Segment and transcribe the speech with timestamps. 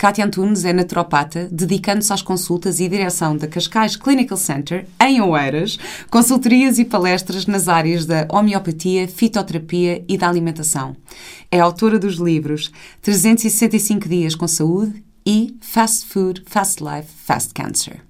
[0.00, 5.78] Cátia Antunes é naturopata, dedicando-se às consultas e direção da Cascais Clinical Center, em Oeiras,
[6.10, 10.96] consultorias e palestras nas áreas da homeopatia, fitoterapia e da alimentação.
[11.50, 12.72] É autora dos livros
[13.02, 18.00] 365 Dias com Saúde e Fast Food, Fast Life, Fast Cancer.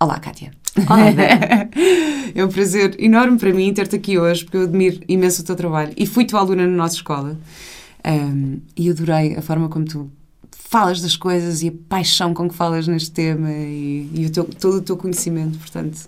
[0.00, 0.52] Olá, Kátia.
[0.88, 1.10] Olá,
[2.34, 5.54] é um prazer enorme para mim ter-te aqui hoje, porque eu admiro imenso o teu
[5.54, 7.38] trabalho e fui tua aluna na nossa escola.
[8.06, 10.10] Um, e adorei a forma como tu
[10.76, 14.44] falas das coisas e a paixão com que falas neste tema e, e o teu,
[14.44, 15.58] todo o teu conhecimento.
[15.58, 16.06] Portanto,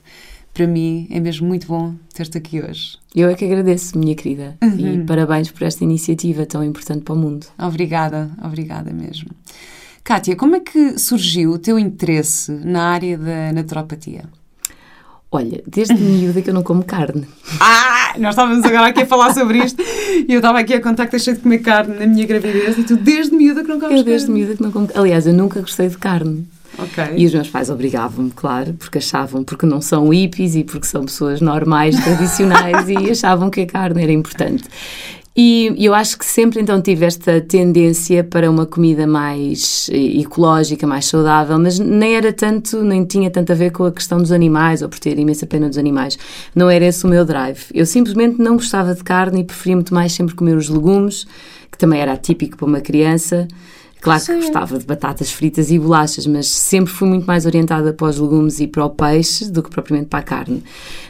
[0.52, 2.98] para mim é mesmo muito bom ter-te aqui hoje.
[3.16, 5.02] Eu é que agradeço, minha querida, uhum.
[5.02, 7.46] e parabéns por esta iniciativa tão importante para o mundo.
[7.58, 9.30] Obrigada, obrigada mesmo.
[10.04, 14.26] Kátia, como é que surgiu o teu interesse na área da naturopatia?
[15.30, 17.26] Olha, desde miúda que eu não como carne.
[17.60, 21.04] Ah, nós estávamos agora aqui a falar sobre isto e eu estava aqui a contar
[21.04, 23.98] que deixei de comer carne na minha gravidez e tu desde miúda que não comes
[23.98, 24.40] Eu desde carne.
[24.40, 26.46] miúda que não como Aliás, eu nunca gostei de carne.
[26.78, 27.16] Okay.
[27.18, 31.04] E os meus pais obrigavam-me, claro, porque achavam, porque não são hippies e porque são
[31.04, 34.64] pessoas normais, tradicionais e achavam que a carne era importante.
[35.40, 41.06] E eu acho que sempre então tive esta tendência para uma comida mais ecológica, mais
[41.06, 44.82] saudável, mas nem era tanto, nem tinha tanto a ver com a questão dos animais
[44.82, 46.18] ou por ter imensa pena dos animais.
[46.56, 47.66] Não era esse o meu drive.
[47.72, 51.24] Eu simplesmente não gostava de carne e preferia muito mais sempre comer os legumes,
[51.70, 53.46] que também era atípico para uma criança.
[54.00, 58.06] Claro que gostava de batatas fritas e bolachas, mas sempre fui muito mais orientada para
[58.06, 60.62] os legumes e para o peixe do que propriamente para a carne.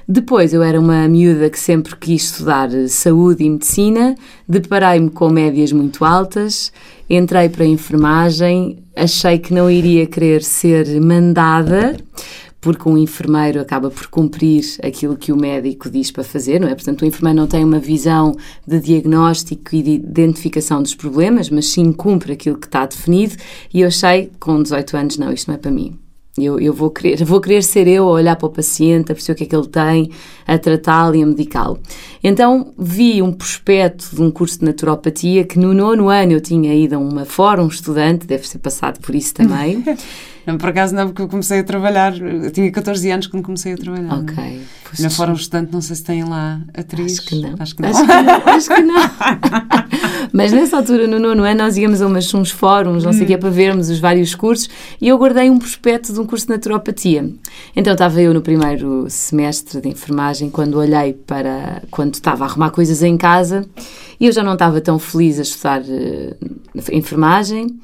[0.07, 4.15] Depois eu era uma miúda que sempre quis estudar saúde e medicina,
[4.49, 6.73] deparei-me com médias muito altas,
[7.11, 11.97] entrei para a enfermagem, achei que não iria querer ser mandada
[12.61, 16.75] porque um enfermeiro acaba por cumprir aquilo que o médico diz para fazer, não é?
[16.75, 18.35] Portanto, o enfermeiro não tem uma visão
[18.67, 23.37] de diagnóstico e de identificação dos problemas, mas sim cumpre aquilo que está definido.
[23.73, 25.99] E eu achei, com 18 anos, não, isto não é para mim.
[26.37, 29.33] Eu, eu vou, querer, vou querer ser eu a olhar para o paciente, a perceber
[29.33, 30.11] o que é que ele tem,
[30.47, 31.81] a tratá-lo e a medicá-lo.
[32.23, 36.75] Então vi um prospecto de um curso de naturopatia que no nono ano eu tinha
[36.75, 39.83] ido a uma fórum estudante, deve ser passado por isso também.
[40.49, 43.75] Não, por acaso não, porque eu comecei a trabalhar, eu tinha 14 anos quando comecei
[43.75, 44.15] a trabalhar.
[44.15, 44.63] Ok.
[44.83, 47.19] Pois Na Fórum Estudante, não sei se tem lá atriz.
[47.19, 47.55] Acho que não.
[47.59, 47.91] Acho que não.
[47.91, 48.55] Acho que não.
[48.55, 48.95] Acho que não.
[50.33, 53.25] Mas nessa altura, no nono ano, nós íamos a umas, uns fóruns, não sei o
[53.25, 53.27] hum.
[53.27, 56.53] que, para vermos os vários cursos, e eu guardei um prospecto de um curso de
[56.53, 57.31] naturopatia.
[57.77, 61.83] Então estava eu no primeiro semestre de enfermagem, quando olhei para.
[61.91, 63.67] quando estava a arrumar coisas em casa,
[64.19, 66.35] e eu já não estava tão feliz a estudar uh,
[66.91, 67.79] enfermagem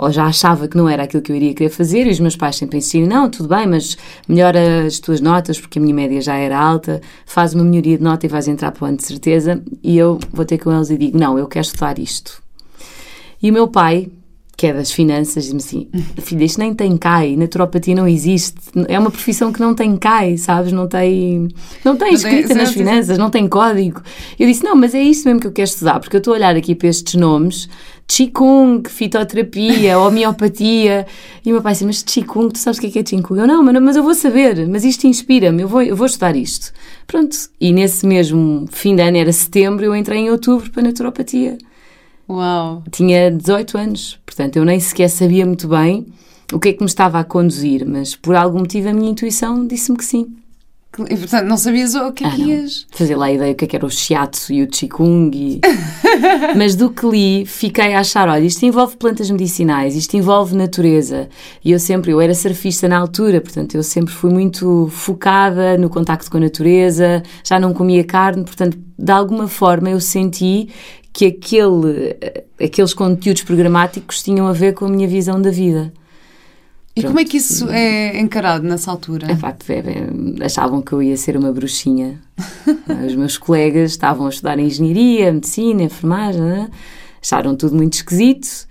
[0.00, 2.34] ou já achava que não era aquilo que eu iria querer fazer, e os meus
[2.34, 6.22] pais sempre insistiram: não, tudo bem, mas melhora as tuas notas, porque a minha média
[6.22, 9.04] já era alta, faz uma melhoria de nota e vais entrar para o ano de
[9.04, 9.62] certeza.
[9.82, 12.42] E eu vou ter com eles e digo: não, eu quero estudar isto.
[13.42, 14.08] E o meu pai,
[14.56, 15.88] que é das finanças, diz-me assim:
[16.22, 18.56] filha, isto nem tem CAI, naturopatia não existe,
[18.88, 20.72] é uma profissão que não tem CAI, sabes?
[20.72, 21.48] Não tem,
[21.84, 24.00] não tem escrita nas finanças, não tem código.
[24.38, 26.36] Eu disse: não, mas é isto mesmo que eu quero estudar, porque eu estou a
[26.38, 27.68] olhar aqui para estes nomes
[28.10, 31.06] Qigong, fitoterapia, homeopatia.
[31.46, 33.38] E o meu pai disse, mas Qigong, tu sabes o que é, que é Qigong?
[33.38, 36.72] Eu, não, mas eu vou saber, mas isto inspira-me, eu vou, eu vou estudar isto.
[37.06, 41.56] Pronto, e nesse mesmo fim de ano, era setembro, eu entrei em outubro para naturopatia.
[42.28, 42.82] Uau!
[42.90, 46.06] Tinha 18 anos, portanto eu nem sequer sabia muito bem
[46.52, 49.64] o que é que me estava a conduzir, mas por algum motivo a minha intuição
[49.64, 50.34] disse-me que sim.
[51.08, 52.86] E, portanto, não sabias o que é ah, que ias.
[52.90, 55.30] Fazer lá a ideia o que, é que era o shiatsu e o qigong.
[55.32, 55.60] E...
[56.58, 61.28] Mas do que li, fiquei a achar: olha, isto envolve plantas medicinais, isto envolve natureza.
[61.64, 65.88] E eu sempre, eu era surfista na altura, portanto, eu sempre fui muito focada no
[65.88, 70.68] contacto com a natureza, já não comia carne, portanto, de alguma forma eu senti
[71.12, 72.16] que aquele,
[72.62, 75.92] aqueles conteúdos programáticos tinham a ver com a minha visão da vida.
[76.94, 79.30] E como é que isso é encarado nessa altura?
[79.30, 82.20] É facto, é, é, achavam que eu ia ser uma bruxinha.
[83.06, 86.68] Os meus colegas estavam a estudar engenharia, medicina, enfermagem, né?
[87.22, 88.68] acharam tudo muito esquisito.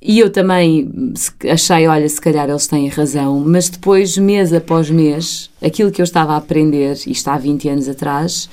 [0.00, 1.12] E eu também
[1.50, 6.04] achei, olha, se calhar eles têm razão, mas depois, mês após mês, aquilo que eu
[6.04, 8.48] estava a aprender, isto há 20 anos atrás,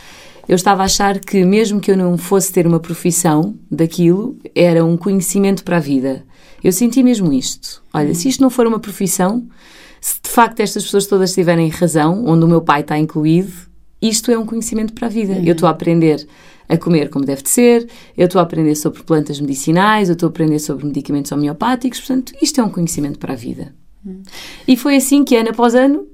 [0.48, 4.84] eu estava a achar que mesmo que eu não fosse ter uma profissão daquilo, era
[4.84, 6.24] um conhecimento para a vida.
[6.64, 7.84] Eu senti mesmo isto.
[7.94, 9.46] Olha, se isto não for uma profissão,
[10.04, 13.54] Se de facto estas pessoas todas tiverem razão, onde o meu pai está incluído,
[14.02, 15.42] isto é um conhecimento para a vida.
[15.46, 16.28] Eu estou a aprender
[16.68, 17.88] a comer como deve de ser,
[18.18, 22.34] eu estou a aprender sobre plantas medicinais, eu estou a aprender sobre medicamentos homeopáticos, portanto,
[22.42, 23.74] isto é um conhecimento para a vida.
[24.68, 26.06] E foi assim que, ano após ano,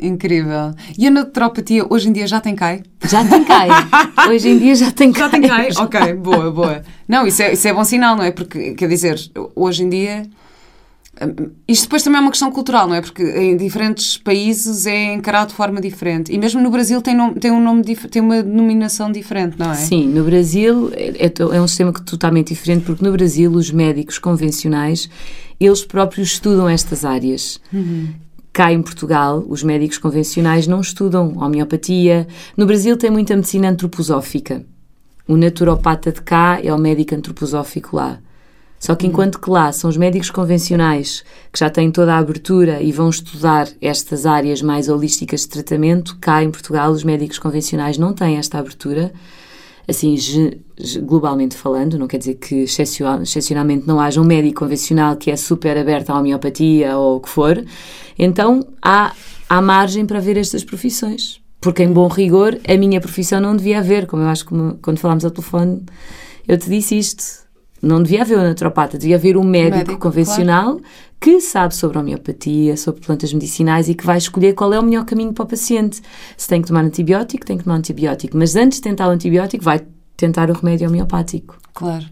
[0.00, 0.72] Incrível.
[0.96, 2.82] E a naturopatia hoje em dia já tem CAI?
[3.08, 3.68] já tem CAI.
[4.30, 5.22] Hoje em dia já tem CAI.
[5.24, 5.68] Já tem CAI?
[5.76, 6.82] ok, boa, boa.
[7.08, 8.30] Não, isso é, isso é bom sinal, não é?
[8.30, 9.18] Porque, quer dizer,
[9.56, 10.22] hoje em dia.
[11.20, 13.00] hum, Isto depois também é uma questão cultural, não é?
[13.00, 16.32] Porque em diferentes países é encarado de forma diferente.
[16.32, 19.74] E mesmo no Brasil tem, nome- tem, um nome, tem uma denominação diferente, não é?
[19.74, 24.18] Sim, no Brasil é, é é um sistema totalmente diferente, porque no Brasil os médicos
[24.18, 25.08] convencionais,
[25.58, 27.60] eles próprios estudam estas áreas.
[28.52, 32.26] Cá em Portugal, os médicos convencionais não estudam homeopatia.
[32.56, 34.64] No Brasil tem muita medicina antroposófica.
[35.26, 38.18] O naturopata de cá é o médico antroposófico lá.
[38.78, 42.80] Só que enquanto que lá são os médicos convencionais que já têm toda a abertura
[42.80, 47.98] e vão estudar estas áreas mais holísticas de tratamento, cá em Portugal os médicos convencionais
[47.98, 49.12] não têm esta abertura
[49.88, 50.14] assim,
[51.02, 55.36] globalmente falando, não quer dizer que excepcio- excepcionalmente não haja um médico convencional que é
[55.36, 57.64] super aberto à homeopatia ou o que for,
[58.18, 59.12] então há,
[59.48, 61.40] há margem para ver estas profissões.
[61.60, 64.98] Porque, em bom rigor, a minha profissão não devia haver, como eu acho que quando
[64.98, 65.82] falámos ao telefone,
[66.46, 67.47] eu te disse isto.
[67.80, 70.80] Não devia haver um naturopata, devia haver um médico, Médico, convencional
[71.20, 75.04] que sabe sobre homeopatia, sobre plantas medicinais e que vai escolher qual é o melhor
[75.04, 76.00] caminho para o paciente.
[76.36, 78.36] Se tem que tomar antibiótico, tem que tomar antibiótico.
[78.36, 79.80] Mas antes de tentar o antibiótico, vai
[80.16, 81.56] tentar o remédio homeopático.
[81.74, 82.06] Claro.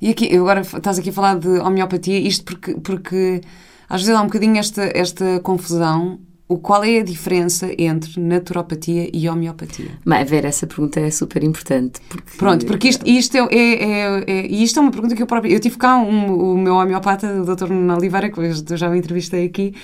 [0.00, 3.40] E aqui, agora estás aqui a falar de homeopatia, isto porque, porque
[3.88, 6.18] às vezes há um bocadinho esta, esta confusão.
[6.48, 9.90] O, qual é a diferença entre naturopatia e homeopatia?
[10.04, 12.00] Mas, Vera, essa pergunta é super importante.
[12.08, 15.26] Porque, Pronto, porque isto, isto, é, é, é- é- isto é uma pergunta que eu
[15.26, 15.50] própria.
[15.52, 17.68] Eu tive cá um, o meu homeopata, o Dr.
[17.68, 19.74] Nuno Oliveira, que eu já o entrevistei aqui,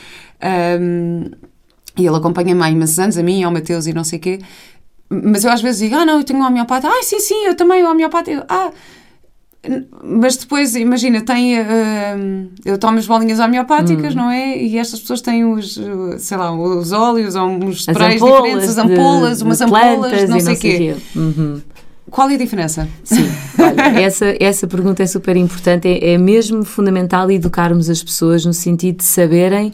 [0.40, 1.32] ahm,
[1.98, 4.38] e ele acompanha-me há imensos anos, a mim ao Mateus e não sei o quê.
[5.10, 6.88] Mas eu às vezes digo, ah, não, eu tenho um homeopata.
[6.88, 8.30] Ah, sim, sim, eu também, o homeopata.
[8.30, 8.70] Eu, ah,
[10.02, 11.58] mas depois, imagina, tem.
[11.58, 14.58] ahm, eu tomo as bolinhas homeopáticas, não é?
[14.60, 18.42] E estas pessoas têm os, uh, sei lá, os óleos ou uns as sprays ampolas,
[18.42, 20.96] diferentes, as de- ampolas, de umas plantas ampolas, não sei o quê.
[21.14, 21.60] Uhum.
[22.10, 22.88] Qual é a diferença?
[23.04, 23.24] Sim,
[23.58, 25.86] olha, essa, essa pergunta é super importante.
[25.88, 29.72] É, é mesmo fundamental educarmos as pessoas no sentido de saberem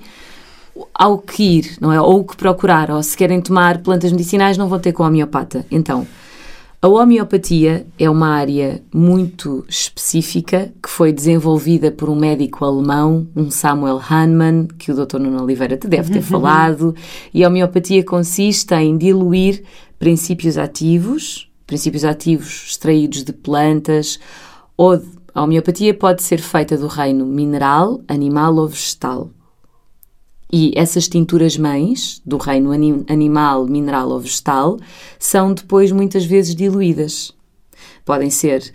[0.94, 2.00] ao que ir, não é?
[2.00, 5.06] Ou o que procurar, ou se querem tomar plantas medicinais, não vão ter com a
[5.08, 5.64] homeopata.
[5.70, 6.06] Então,
[6.80, 13.50] a homeopatia é uma área muito específica que foi desenvolvida por um médico alemão, um
[13.50, 15.18] Samuel Hahnemann, que o Dr.
[15.18, 16.94] Nuno Oliveira te deve ter falado,
[17.34, 19.64] e a homeopatia consiste em diluir
[19.98, 24.20] princípios ativos, princípios ativos extraídos de plantas,
[24.76, 29.30] ou de- a homeopatia pode ser feita do reino mineral, animal ou vegetal.
[30.50, 34.78] E essas tinturas mães, do reino ani- animal, mineral ou vegetal,
[35.18, 37.32] são depois muitas vezes diluídas.
[38.04, 38.72] Podem ser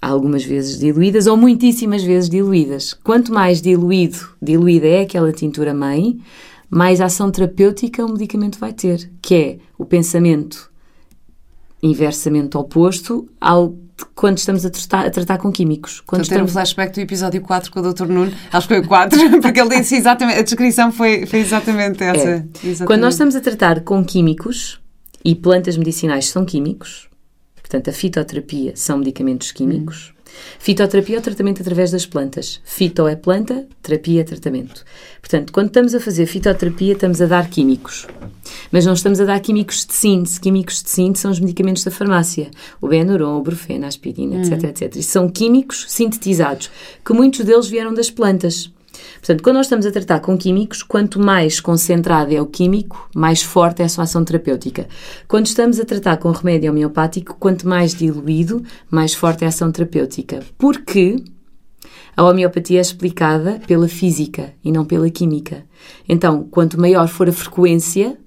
[0.00, 2.92] algumas vezes diluídas ou muitíssimas vezes diluídas.
[2.92, 6.20] Quanto mais diluído, diluída é aquela tintura mãe,
[6.68, 10.70] mais ação terapêutica o medicamento vai ter, que é o pensamento
[11.82, 13.74] inversamente oposto ao
[14.14, 16.00] quando estamos a tratar, a tratar com químicos.
[16.00, 18.06] Quando Estou a ter um estamos flashback do episódio 4 com o Dr.
[18.06, 18.32] Nuno.
[18.52, 20.38] Acho que foi o 4, porque ele disse exatamente.
[20.38, 22.28] A descrição foi, foi exatamente essa.
[22.28, 22.34] É.
[22.34, 22.84] Exatamente.
[22.84, 24.80] Quando nós estamos a tratar com químicos,
[25.24, 27.08] e plantas medicinais são químicos,
[27.54, 30.13] portanto, a fitoterapia são medicamentos químicos.
[30.58, 32.60] Fitoterapia é o tratamento através das plantas.
[32.64, 34.84] Fito é planta, terapia é tratamento.
[35.20, 38.06] Portanto, quando estamos a fazer fitoterapia, estamos a dar químicos.
[38.70, 40.40] Mas não estamos a dar químicos de síntese.
[40.40, 42.50] Químicos de síntese são os medicamentos da farmácia.
[42.80, 44.96] O Benuron, o Brufen, a aspirina, etc, etc.
[44.96, 46.70] E são químicos sintetizados,
[47.04, 48.73] que muitos deles vieram das plantas.
[49.24, 53.42] Portanto, quando nós estamos a tratar com químicos, quanto mais concentrado é o químico, mais
[53.42, 54.86] forte é a sua ação terapêutica.
[55.26, 59.72] Quando estamos a tratar com remédio homeopático, quanto mais diluído, mais forte é a ação
[59.72, 60.40] terapêutica.
[60.58, 61.24] Porque
[62.14, 65.64] a homeopatia é explicada pela física e não pela química.
[66.06, 68.18] Então, quanto maior for a frequência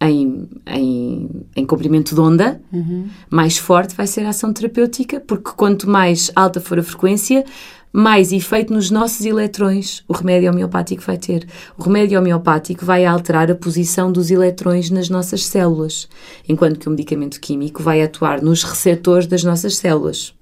[0.00, 2.62] em, em, em comprimento de onda,
[3.28, 7.44] mais forte vai ser a ação terapêutica, porque quanto mais alta for a frequência,
[7.96, 11.46] mais efeito nos nossos eletrões o remédio homeopático vai ter.
[11.78, 16.08] O remédio homeopático vai alterar a posição dos eletrões nas nossas células,
[16.48, 20.34] enquanto que o medicamento químico vai atuar nos receptores das nossas células.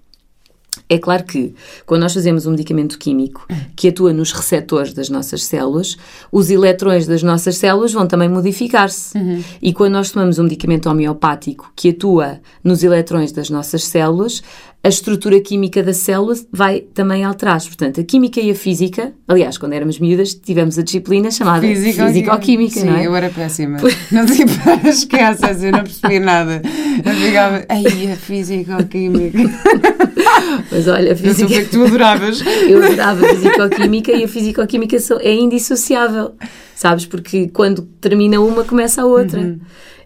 [0.89, 1.55] É claro que,
[1.85, 5.99] quando nós fazemos um medicamento químico que atua nos receptores das nossas células,
[6.31, 9.13] os eletrões das nossas células vão também modificar-se.
[9.61, 14.43] E quando nós tomamos um medicamento homeopático que atua nos eletrões das nossas células,
[14.85, 17.69] a estrutura química da célula vai também alterar-se.
[17.69, 22.81] Portanto, a química e a física, aliás, quando éramos miúdas, tivemos a disciplina chamada Físico-Química,
[22.81, 23.07] Sim, não é?
[23.07, 23.79] eu era péssima.
[24.11, 24.51] Não tipo,
[24.87, 26.61] esquece, eu não percebia nada.
[27.05, 29.39] Eu ficava, ai, a Físico-Química.
[30.71, 31.53] Mas olha, a física...
[31.53, 32.43] Eu que tu adoravas.
[32.69, 36.35] eu adorava a Físico-Química e a Físico-Química é indissociável,
[36.75, 37.07] sabes?
[37.07, 39.41] Porque quando termina uma, começa a outra.
[39.41, 39.61] Uhum.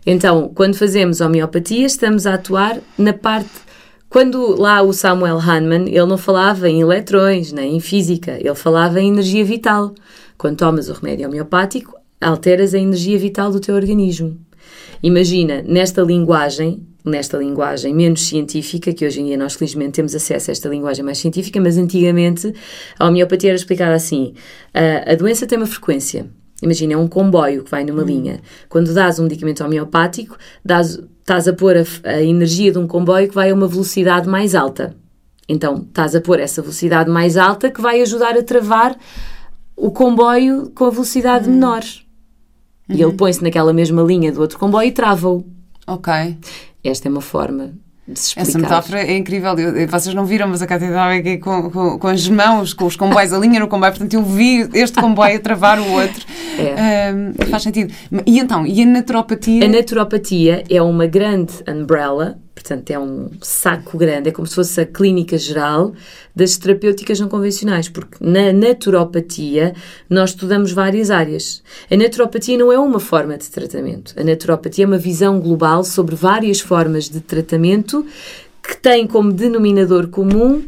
[0.06, 3.65] Então, quando fazemos homeopatia, estamos a atuar na parte
[4.16, 8.99] quando lá o Samuel Hahnemann, ele não falava em eletrões, nem em física, ele falava
[8.99, 9.94] em energia vital.
[10.38, 14.40] Quando tomas o remédio homeopático, alteras a energia vital do teu organismo.
[15.02, 20.50] Imagina, nesta linguagem, nesta linguagem menos científica, que hoje em dia nós felizmente temos acesso
[20.50, 22.54] a esta linguagem mais científica, mas antigamente
[22.99, 24.32] a homeopatia era explicada assim:
[24.73, 26.26] a, a doença tem uma frequência.
[26.62, 28.06] Imagina, é um comboio que vai numa hum.
[28.06, 28.40] linha.
[28.70, 33.28] Quando dás um medicamento homeopático, dás estás a pôr a, a energia de um comboio
[33.28, 34.95] que vai a uma velocidade mais alta.
[35.49, 38.97] Então, estás a pôr essa velocidade mais alta que vai ajudar a travar
[39.76, 41.54] o comboio com a velocidade uhum.
[41.54, 41.83] menor.
[42.88, 42.97] Uhum.
[42.97, 45.45] E ele põe-se naquela mesma linha do outro comboio e trava-o.
[45.85, 46.38] Ok.
[46.85, 47.75] Esta é uma forma
[48.08, 49.58] essa metáfora é incrível.
[49.58, 52.86] Eu, vocês não viram, mas a Cátia estava aqui com, com, com, as mãos, com
[52.86, 56.25] os comboios, a linha no comboio, portanto eu vi este comboio a travar o outro.
[56.58, 57.12] É.
[57.12, 57.92] Um, faz sentido.
[58.25, 59.62] E então, e a naturopatia?
[59.62, 64.80] A naturopatia é uma grande umbrella Portanto, é um saco grande, é como se fosse
[64.80, 65.92] a clínica geral
[66.34, 69.75] das terapêuticas não convencionais, porque na naturopatia
[70.08, 71.62] nós estudamos várias áreas.
[71.90, 74.14] A naturopatia não é uma forma de tratamento.
[74.18, 78.06] A naturopatia é uma visão global sobre várias formas de tratamento
[78.62, 80.64] que tem como denominador comum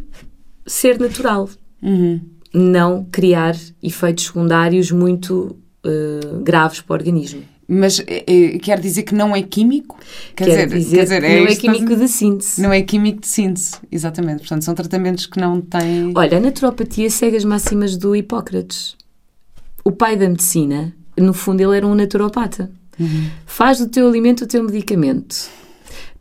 [0.66, 1.48] ser natural.
[1.82, 2.20] Uhum.
[2.52, 7.42] Não criar efeitos secundários muito uh, graves para o organismo.
[7.70, 9.98] Mas é, quer dizer que não é químico?
[10.34, 12.62] Quer, quer dizer, dizer, quer dizer é não é químico de síntese.
[12.62, 14.38] Não é químico de síntese, exatamente.
[14.38, 16.12] Portanto, são tratamentos que não têm.
[16.16, 18.96] Olha, a naturopatia segue as máximas do Hipócrates.
[19.84, 22.70] O pai da medicina, no fundo, ele era um naturopata.
[22.98, 23.28] Uhum.
[23.44, 25.50] Faz do teu alimento o teu medicamento.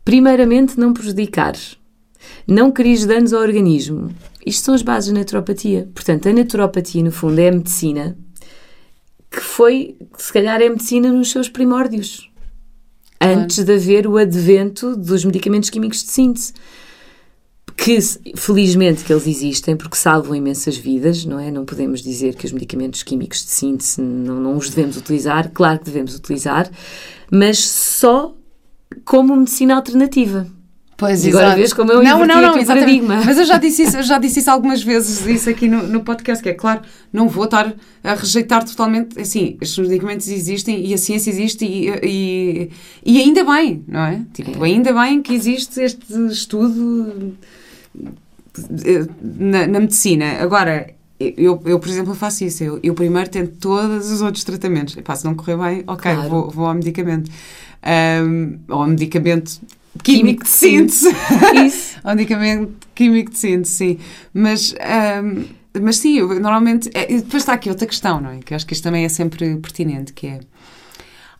[0.04, 1.54] Primeiramente, não prejudicar.
[2.46, 4.10] Não queres danos ao organismo.
[4.44, 5.88] Isto são as bases da naturopatia.
[5.94, 8.16] Portanto, a naturopatia, no fundo, é a medicina
[9.30, 12.30] que foi, se calhar, é medicina nos seus primórdios.
[13.18, 13.40] Claro.
[13.40, 16.52] Antes de haver o advento dos medicamentos químicos de síntese.
[17.76, 17.98] Que,
[18.34, 21.50] felizmente, que eles existem, porque salvam imensas vidas, não é?
[21.50, 25.50] Não podemos dizer que os medicamentos químicos de síntese não, não os devemos utilizar.
[25.52, 26.68] Claro que devemos utilizar,
[27.30, 28.34] mas só
[29.04, 30.46] como medicina alternativa.
[30.98, 33.22] Pois, e agora vês como eu não, não, não, paradigma.
[33.24, 36.00] Mas eu já disse isso, eu já disse isso algumas vezes, isso aqui no, no
[36.02, 36.80] podcast, que é claro,
[37.12, 41.88] não vou estar a rejeitar totalmente, assim, estes medicamentos existem e a ciência existe e,
[42.02, 42.70] e,
[43.06, 44.22] e ainda bem, não é?
[44.34, 44.70] Tipo, é.
[44.70, 47.32] ainda bem que existe este estudo
[49.22, 50.38] na, na medicina.
[50.40, 50.90] Agora,
[51.20, 52.64] eu, eu, por exemplo, faço isso.
[52.64, 54.96] Eu, eu primeiro tento todos os outros tratamentos.
[54.96, 56.28] Epá, se não correr bem, ok, claro.
[56.28, 57.30] vou, vou ao medicamento.
[58.24, 59.60] Um, ou ao medicamento
[60.02, 61.08] químico de síntese.
[61.66, 61.98] Isso.
[62.04, 63.98] um medicamento químico de síntese, sim.
[64.32, 65.44] Mas, um,
[65.80, 66.90] mas sim, eu, normalmente.
[66.94, 68.38] É, depois está aqui outra questão, não é?
[68.38, 70.40] Que eu acho que isto também é sempre pertinente, que é.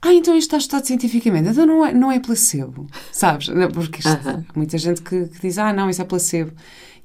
[0.01, 1.49] Ah, então isto está estudado cientificamente.
[1.49, 3.49] Então não é, não é placebo, sabes?
[3.73, 4.45] Porque isto, uh -huh.
[4.49, 6.53] há muita gente que, que, diz, ah, não, isso é placebo.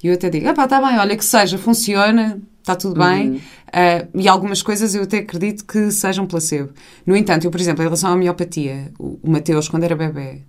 [0.03, 3.35] E eu até digo, ah pá, está bem, olha que seja, funciona, está tudo bem.
[3.35, 6.71] Uh, e algumas coisas eu até acredito que sejam placebo.
[7.05, 10.43] No entanto, eu, por exemplo, em relação à homeopatia, o, o Mateus, quando era bebê,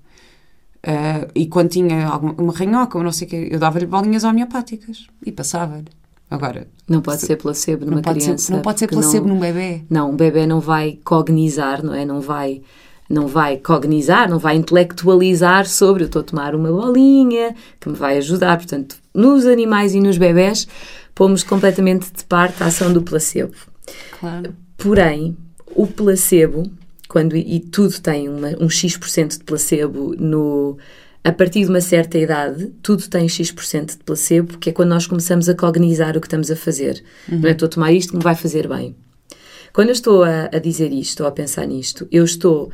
[0.84, 4.22] Uh, e quando tinha alguma, uma ranhoca ou não sei o quê, eu dava-lhe bolinhas
[4.22, 5.86] homeopáticas e passava-lhe.
[6.30, 6.66] Agora.
[6.86, 8.38] Não pode se, ser placebo numa não criança.
[8.38, 9.82] Ser, não pode ser placebo não, num bebê.
[9.88, 12.04] Não, um bebê não vai cognizar, não é?
[12.04, 12.60] Não vai.
[13.08, 17.94] Não vai cognizar, não vai intelectualizar sobre eu estou a tomar uma bolinha que me
[17.94, 18.56] vai ajudar.
[18.56, 20.66] Portanto, nos animais e nos bebés,
[21.14, 23.54] pomos completamente de parte a ação do placebo.
[24.18, 24.54] Claro.
[24.78, 25.36] Porém,
[25.74, 26.64] o placebo
[27.14, 30.76] quando e tudo tem uma, um X% de placebo no
[31.22, 35.06] a partir de uma certa idade, tudo tem X% de placebo, que é quando nós
[35.06, 37.04] começamos a cognizar o que estamos a fazer.
[37.30, 37.38] Uhum.
[37.38, 38.96] Não é estou a tomar isto que me vai fazer bem.
[39.72, 42.72] Quando eu estou a, a dizer isto, ou a pensar nisto, eu estou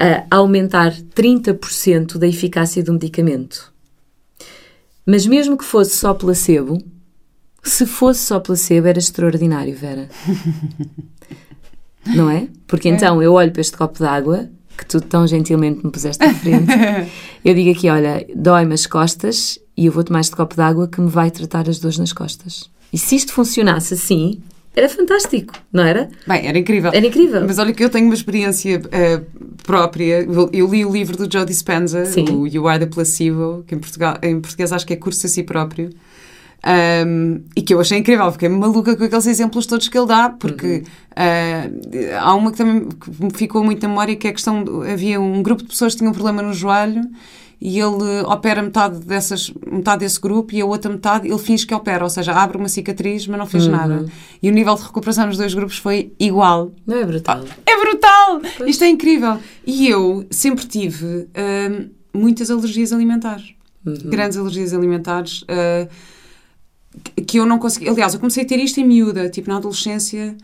[0.00, 3.72] a aumentar 30% da eficácia do medicamento.
[5.06, 6.82] Mas mesmo que fosse só placebo,
[7.62, 10.08] se fosse só placebo, era extraordinário, Vera.
[12.14, 12.48] não é?
[12.66, 12.92] Porque é.
[12.92, 16.66] então eu olho para este copo d'água que tu tão gentilmente me puseste à frente.
[17.44, 21.00] eu digo aqui, olha, dói-me as costas e eu vou tomar este copo d'água que
[21.00, 22.70] me vai tratar as dores nas costas.
[22.92, 24.40] E se isto funcionasse assim,
[24.76, 26.10] Era fantástico, não era?
[26.26, 26.90] Bem, era incrível.
[26.92, 27.42] Era incrível.
[27.46, 30.20] Mas olha que eu tenho uma experiência uh, própria.
[30.20, 32.26] Eu, eu, li o livro do Joe Dispenza, Sim.
[32.30, 35.30] o You Are the Placebo, que em, Portugal, em português acho que é curso a
[35.30, 35.88] si próprio.
[36.64, 40.30] Um, e que eu achei incrível, fiquei maluca com aqueles exemplos todos que ele dá,
[40.30, 40.82] porque uhum.
[40.82, 42.88] uh, há uma que também
[43.20, 45.92] me ficou muito na memória, que é a questão, de, havia um grupo de pessoas
[45.92, 47.02] que tinham um problema no joelho
[47.60, 51.74] e ele opera metade, dessas, metade desse grupo e a outra metade ele finge que
[51.74, 53.72] opera, ou seja, abre uma cicatriz, mas não fez uhum.
[53.72, 54.06] nada.
[54.42, 56.72] E o nível de recuperação nos dois grupos foi igual.
[56.86, 57.44] Não é brutal?
[57.64, 58.40] É brutal!
[58.58, 58.70] Pois.
[58.70, 59.38] Isto é incrível.
[59.66, 63.54] E eu sempre tive uh, muitas alergias alimentares.
[63.86, 63.94] Uhum.
[64.04, 65.42] Grandes alergias alimentares.
[65.42, 65.88] Uh,
[67.26, 67.88] que eu não consegui.
[67.88, 70.36] Aliás, eu comecei a ter isto em miúda, tipo na adolescência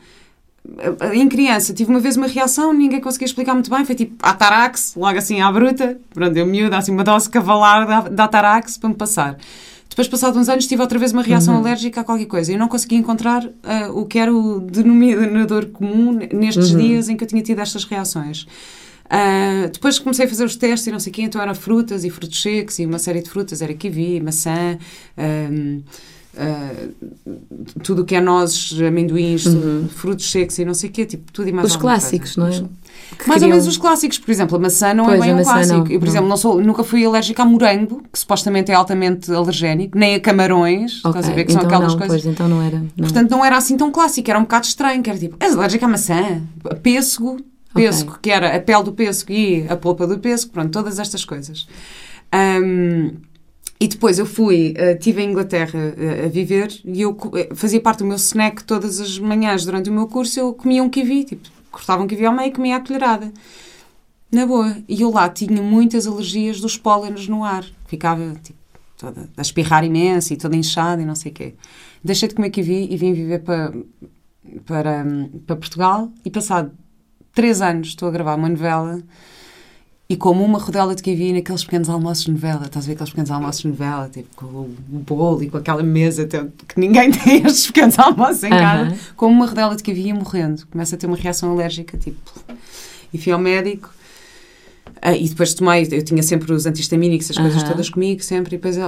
[1.13, 4.95] em criança tive uma vez uma reação, ninguém conseguia explicar muito bem, foi tipo Atarax,
[4.97, 8.89] logo assim à bruta, pronto, eu miúda, assim uma dose cavalar da, da Atarax para
[8.89, 9.37] me passar.
[9.89, 11.61] Depois, passados uns anos, tive outra vez uma reação uhum.
[11.61, 12.51] alérgica a qualquer coisa.
[12.51, 13.53] Eu não conseguia encontrar uh,
[13.95, 16.79] o que era o denominador comum nestes uhum.
[16.79, 18.47] dias em que eu tinha tido estas reações.
[19.05, 22.05] Uh, depois comecei a fazer os testes e não sei o quê, então eram frutas
[22.05, 24.79] e frutos secos e uma série de frutas, era kiwi, maçã...
[25.19, 25.83] Uh,
[26.35, 26.93] Uh,
[27.83, 29.87] tudo o que é nozes, amendoins, uhum.
[29.89, 32.63] frutos secos e não sei o quê, tipo, tudo e mais Os clássicos, coisa.
[32.63, 32.83] não é?
[33.19, 33.43] Que mais queriam...
[33.43, 35.79] ou menos os clássicos, por exemplo, a maçã não é pois, é bem um clássico.
[35.79, 36.13] Não, eu, por não.
[36.13, 40.21] exemplo, não sou, nunca fui alérgica a morango, que supostamente é altamente alergénico, nem a
[40.21, 41.11] camarões, okay.
[41.11, 42.23] estás a ver que então são aquelas não, coisas.
[42.23, 42.79] Pois, então não era.
[42.79, 42.89] Não.
[42.97, 45.85] Portanto, não era assim tão clássico, era um bocado estranho, que era tipo, és alérgica
[45.85, 47.37] a maçã, a pêssego,
[47.75, 48.21] pêssego, okay.
[48.23, 51.67] que era a pele do pêssego e a polpa do pêssego, pronto, todas estas coisas.
[52.35, 53.13] Um,
[53.83, 57.81] e depois eu fui, uh, estive em Inglaterra uh, a viver e eu uh, fazia
[57.81, 60.39] parte do meu snack todas as manhãs durante o meu curso.
[60.39, 63.33] Eu comia um kiwi, tipo, cortava um kiwi ao meio e comia a colherada.
[64.31, 64.77] Na boa.
[64.89, 67.65] E eu lá tinha muitas alergias dos pólenes no ar.
[67.89, 68.59] Ficava, tipo,
[68.97, 71.55] toda a espirrar imenso e toda inchada e não sei o quê.
[72.05, 73.73] Deixei de comer kiwi e vim viver para,
[74.65, 75.05] para,
[75.45, 76.09] para Portugal.
[76.25, 76.71] E passado
[77.35, 79.03] três anos estou a gravar uma novela
[80.13, 82.67] e como uma rodela de kiwi naqueles pequenos almoços de novela.
[82.67, 85.83] Estás a ver aqueles pequenos almoços de novela, tipo com o bolo e com aquela
[85.83, 88.95] mesa que ninguém tem estes pequenos almoços em casa.
[89.17, 90.67] Como uma rodela de ia morrendo.
[90.67, 92.21] Começa a ter uma reação alérgica, tipo...
[93.11, 93.89] E fui ao médico.
[95.03, 98.57] Uh, e depois tomei, eu tinha sempre os antihistamínicos, as coisas todas comigo, sempre.
[98.57, 98.83] E depois uh,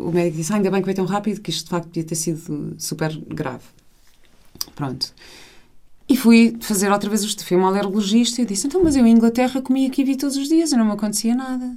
[0.00, 2.04] o médico disse: ah, ainda bem que vai tão rápido, que isto de facto podia
[2.04, 3.64] ter sido super grave.
[4.76, 5.12] Pronto.
[6.08, 9.06] E fui fazer outra vez o fui uma alergologista e eu disse, então, mas eu
[9.06, 11.76] em Inglaterra comia kiwi todos os dias e não me acontecia nada.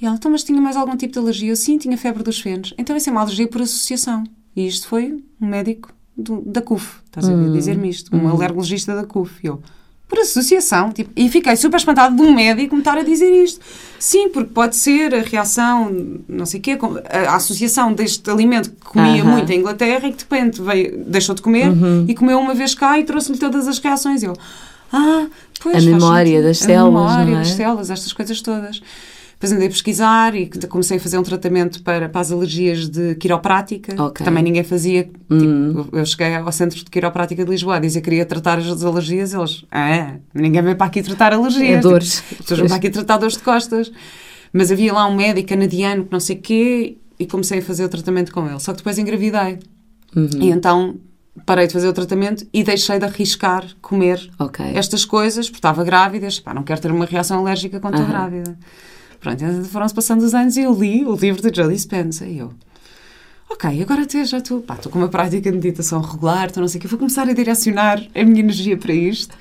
[0.00, 1.50] E ela, então, mas tinha mais algum tipo de alergia?
[1.50, 2.72] Eu, sim, tinha febre dos fenos.
[2.78, 4.22] Então, isso é uma alergia por associação.
[4.54, 8.24] E isto foi um médico do, da CUF, estás a ver, hum, dizer-me isto, um
[8.24, 8.28] hum.
[8.28, 9.40] alergologista da CUF.
[9.42, 9.60] E eu,
[10.08, 10.90] por associação.
[10.90, 13.60] Tipo, e fiquei super espantada de um médico me estar a dizer isto.
[13.98, 15.92] Sim, porque pode ser a reação,
[16.28, 16.78] não sei o quê,
[17.26, 21.34] a associação deste alimento que comia muito em Inglaterra e que de repente veio, deixou
[21.34, 22.04] de comer uh -huh.
[22.08, 24.22] e comeu uma vez cá e trouxe-lhe todas as reações.
[24.22, 24.34] Eu,
[24.92, 25.26] ah,
[25.60, 25.76] pois.
[25.76, 27.12] A memória das células.
[27.12, 27.38] A memória é?
[27.38, 28.80] das células, estas coisas todas.
[29.38, 33.14] Depois andei a pesquisar e comecei a fazer um tratamento para, para as alergias de
[33.14, 34.14] quiroprática, okay.
[34.16, 35.08] que também ninguém fazia.
[35.30, 35.68] Hum.
[35.84, 38.82] Tipo, eu cheguei ao Centro de Quiroprática de Lisboa a dizer que queria tratar as
[38.82, 41.78] alergias, eles, ah, ninguém vem para aqui tratar alergias.
[41.78, 42.24] É dores.
[42.28, 43.92] Tipo, pessoas para aqui tratar dores de costas.
[44.52, 47.84] Mas havia lá um médico canadiano que não sei o quê e comecei a fazer
[47.84, 48.58] o tratamento com ele.
[48.58, 49.60] Só que depois engravidei.
[50.16, 50.30] Uhum.
[50.40, 50.96] E então
[51.46, 54.72] parei de fazer o tratamento e deixei de arriscar comer okay.
[54.74, 56.26] estas coisas, porque estava grávida.
[56.42, 58.00] Pá, não quero ter uma reação alérgica quando uhum.
[58.00, 58.58] estou grávida.
[59.20, 62.52] Pronto, foram-se passando os anos e eu li o livro de Joe Dispenza e eu...
[63.50, 66.68] Ok, agora até já estou, pá, estou com uma prática de meditação regular, estou não
[66.68, 69.36] sei o que, vou começar a direcionar a minha energia para isto.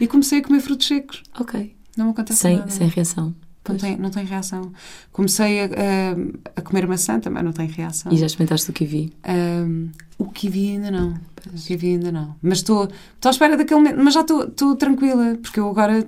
[0.00, 1.22] E comecei a comer frutos secos.
[1.38, 1.74] Ok.
[1.96, 2.70] Não me acontece sem, nada.
[2.70, 3.34] Sem reação.
[3.68, 4.72] Não tem, não tem reação.
[5.12, 8.10] Comecei a, a, a, comer maçã, também não tem reação.
[8.12, 9.12] E já experimentaste o kiwi?
[9.28, 11.14] Um, o kiwi ainda não.
[11.46, 12.34] O kiwi ainda não.
[12.40, 12.88] Mas estou,
[13.24, 14.02] à espera daquele momento.
[14.02, 16.06] Mas já estou tranquila, porque eu agora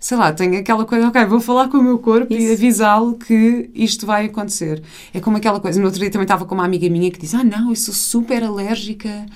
[0.00, 2.42] sei lá, tenho aquela coisa, ok, vou falar com o meu corpo Isso.
[2.42, 4.82] e avisá-lo que isto vai acontecer.
[5.12, 7.34] É como aquela coisa, no outro dia também estava com uma amiga minha que diz,
[7.34, 9.26] ah não, eu sou super alérgica,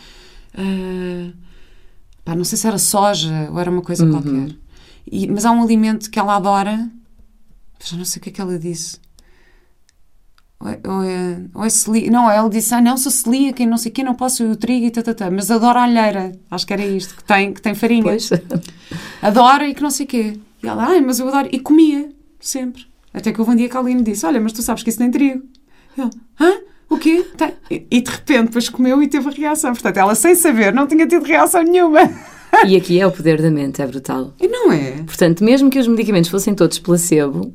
[0.55, 1.33] uh,
[2.25, 4.13] pá, não sei se era soja ou era uma coisa uhum.
[4.13, 4.57] qualquer.
[5.11, 6.89] E, mas há um alimento que ela adora,
[7.85, 9.01] já não sei o que é que ela disse.
[10.61, 12.11] Ou é, ou é, ou é.
[12.11, 14.55] Não, ela disse, ah não, sou celíaca e não sei o quê, não posso o
[14.55, 15.29] trigo e tá, tá, tá.
[15.29, 16.39] Mas adoro a alheira.
[16.49, 18.05] Acho que era isto, que tem, que tem farinha.
[18.05, 18.31] Pois.
[19.21, 20.39] Adora e que não sei o quê.
[20.63, 21.49] E ela, ai, mas eu adoro.
[21.51, 22.09] E comia,
[22.41, 22.87] sempre.
[23.13, 25.01] Até que houve um dia que a Aline disse: Olha, mas tu sabes que isso
[25.01, 25.43] nem trigo.
[25.97, 26.61] E ela, hã?
[26.89, 27.25] O quê?
[27.37, 27.53] Tem.
[27.71, 29.73] E, e de repente, depois comeu e teve a reação.
[29.73, 32.01] Portanto, ela, sem saber, não tinha tido reação nenhuma.
[32.67, 34.35] E aqui é o poder da mente, é brutal.
[34.39, 35.03] E não é?
[35.05, 37.53] Portanto, mesmo que os medicamentos fossem todos placebo,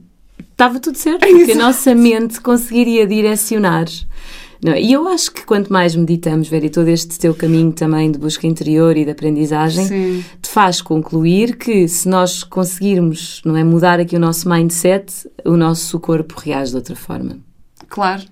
[0.52, 1.20] estava tudo certo.
[1.20, 3.86] Porque a nossa mente conseguiria direcionar
[4.64, 4.82] Não, é?
[4.82, 8.18] e eu acho que quanto mais meditamos, Vera, e todo este teu caminho também de
[8.18, 10.26] busca interior e de aprendizagem, Sim.
[10.42, 15.56] te faz concluir que se nós conseguirmos não é, mudar aqui o nosso mindset, o
[15.56, 17.38] nosso corpo reage de outra forma.
[17.88, 18.24] Claro.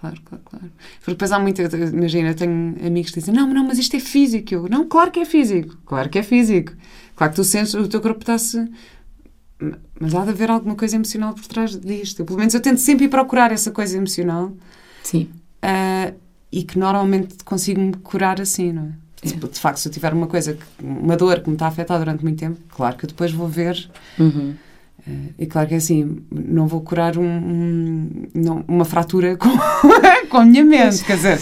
[0.00, 0.72] Claro, claro, claro.
[0.98, 1.62] Porque depois há muita.
[1.62, 4.54] Imagina, eu tenho amigos que dizem: Não, não, mas isto é físico.
[4.54, 5.76] Eu, não, claro que é físico.
[5.84, 6.72] Claro que é físico.
[7.14, 8.66] Claro que tu sentes, o teu corpo está-se.
[10.00, 12.20] Mas há de haver alguma coisa emocional por trás disto.
[12.20, 14.54] Eu, pelo menos eu tento sempre ir procurar essa coisa emocional.
[15.02, 15.28] Sim.
[15.64, 16.14] Uh,
[16.52, 18.88] e que normalmente consigo me curar assim, não é?
[19.22, 19.28] É.
[19.48, 22.22] De facto, se eu tiver uma coisa, uma dor que me está a afetar durante
[22.24, 23.88] muito tempo, claro que eu depois vou ver.
[24.18, 24.54] Uhum.
[25.06, 29.48] uh, e claro que é assim, não vou curar um- um- não- uma fratura com,
[30.30, 31.38] com a minha mente, quer dizer,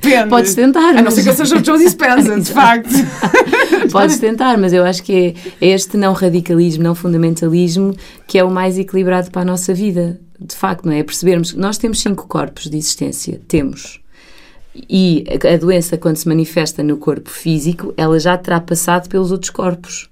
[0.00, 0.28] depende.
[0.30, 0.90] Podes tentar.
[0.90, 2.94] A não mas- ser que eu seja o Joe Dispenza, de facto.
[3.90, 7.94] Podes tentar, mas eu acho que é, é este não radicalismo, não fundamentalismo
[8.26, 10.20] que é o mais equilibrado para a nossa vida.
[10.38, 11.02] De facto, não é?
[11.02, 13.40] Percebermos que nós temos cinco corpos de existência.
[13.48, 14.00] Temos.
[14.88, 19.50] E a doença, quando se manifesta no corpo físico, ela já terá passado pelos outros
[19.50, 20.10] corpos.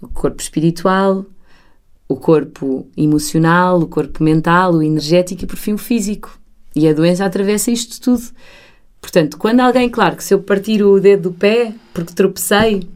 [0.00, 1.24] O corpo espiritual,
[2.06, 6.38] o corpo emocional, o corpo mental, o energético e, por fim, o físico.
[6.76, 8.22] E a doença atravessa isto tudo.
[9.00, 12.88] Portanto, quando alguém, claro, que se eu partir o dedo do pé porque tropecei,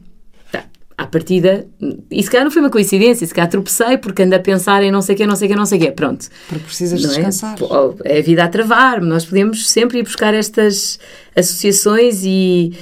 [0.97, 1.67] à partida,
[2.09, 4.91] e se calhar não foi uma coincidência, se calhar tropecei porque ando a pensar em
[4.91, 6.25] não sei o quê, não sei o quê, não sei o quê, pronto.
[6.49, 7.13] Porque precisas Não é?
[7.13, 7.55] descansar.
[7.55, 10.97] Pô, É a vida a travar, nós podemos sempre ir buscar estas
[11.35, 12.73] associações e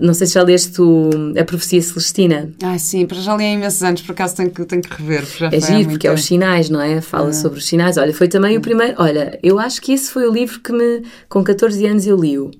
[0.00, 2.50] não sei se já leste o- a profecia celestina.
[2.62, 5.24] Ai, sim, para já li há imensos anos, por acaso tenho que, tenho que rever.
[5.38, 7.00] já É giro, porque é os sinais, não é?
[7.00, 7.96] Fala sobre os sinais.
[7.96, 8.94] Olha, foi também o primeiro.
[8.98, 12.50] Olha, eu acho que esse foi o livro que me, com 14 anos eu li-o.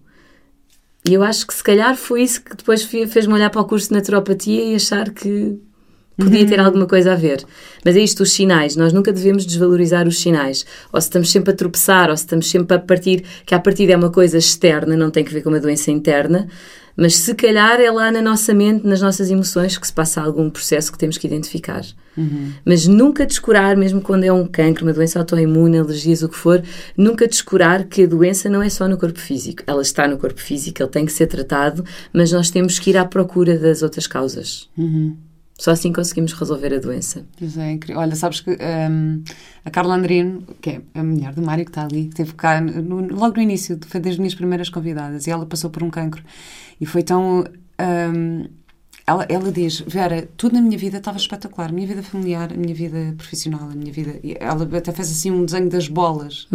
[1.05, 3.65] E eu acho que se calhar foi isso que depois fe- fez-me olhar para o
[3.65, 5.59] curso de naturopatia e achar que
[6.17, 7.43] podia ter alguma coisa a ver.
[7.83, 8.77] Mas é isto, os sinais.
[8.77, 10.67] Nós nunca devemos desvalorizar os sinais.
[10.93, 13.95] Ou se estamos sempre a tropeçar, ou se estamos sempre a partir, que a partida
[13.95, 16.47] é uma coisa externa, não tem que ver com uma doença interna,
[17.01, 20.51] mas se calhar é lá na nossa mente, nas nossas emoções, que se passa algum
[20.51, 21.83] processo que temos que identificar.
[22.63, 26.63] Mas nunca descurar, mesmo quando é um cancro, uma doença autoimune, alergias, o que for,
[26.95, 29.63] nunca descurar que a doença não é só no corpo físico.
[29.67, 31.83] Ela está no corpo físico, ele tem que ser tratado,
[32.13, 34.69] mas nós temos que ir à procura das outras causas.
[35.61, 37.27] Só assim conseguimos resolver a doença.
[37.38, 38.01] Pois é, incrível.
[38.01, 39.23] Olha, sabes que hum,
[39.62, 42.61] a Carla Andrino, que é a mulher do Mário que está ali, que esteve cá
[42.62, 46.23] no- logo no início, foi das minhas primeiras convidadas, e ela passou por um cancro.
[46.81, 47.44] E foi tão.
[48.14, 48.46] hum,
[49.07, 51.68] ela, ela diz: Vera, tudo na minha vida estava espetacular.
[51.68, 54.18] A minha vida familiar, a minha vida profissional, a minha vida.
[54.25, 56.46] e Ela até fez assim um desenho das bolas.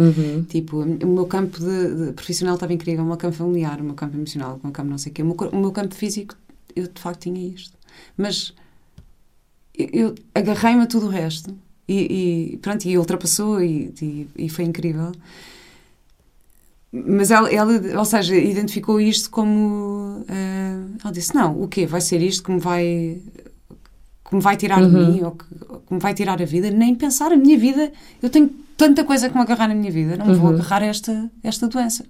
[0.48, 3.94] Tipo, o meu campo de, de profissional estava incrível, o meu campo familiar, o meu
[3.94, 5.22] campo emocional, o meu campo não sei o quê.
[5.22, 6.34] O meu, o meu campo físico,
[6.74, 7.76] eu de facto tinha isto.
[8.16, 8.52] Mas
[9.78, 11.54] eu, agarrei-me a tudo o resto
[11.88, 15.12] e, e pronto, e ultrapassou e, e, e foi incrível.
[16.92, 20.24] Mas ela, ela, ou seja, identificou isto como.
[20.28, 21.84] eh, ela disse: Não, o quê?
[21.86, 23.20] Vai ser isto que me vai.
[24.28, 26.70] que me vai tirar de mim ou que, ou que me vai tirar a vida?
[26.70, 27.92] Nem pensar a minha vida.
[28.22, 30.86] Eu tenho tanta coisa que me agarrar na minha vida, não me vou agarrar a
[30.86, 32.04] esta, esta doença.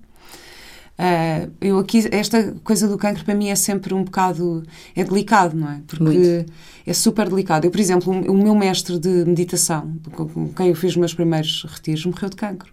[0.98, 4.62] Ah, eu aqui, esta coisa do cancro para mim é sempre um bocado,
[4.94, 5.82] é delicado, não é?
[5.86, 6.52] Porque Muito.
[6.86, 7.66] é super delicado.
[7.66, 11.64] Eu, por exemplo, o meu mestre de meditação, com quem eu fiz os meus primeiros
[11.68, 12.72] retiros, morreu de cancro.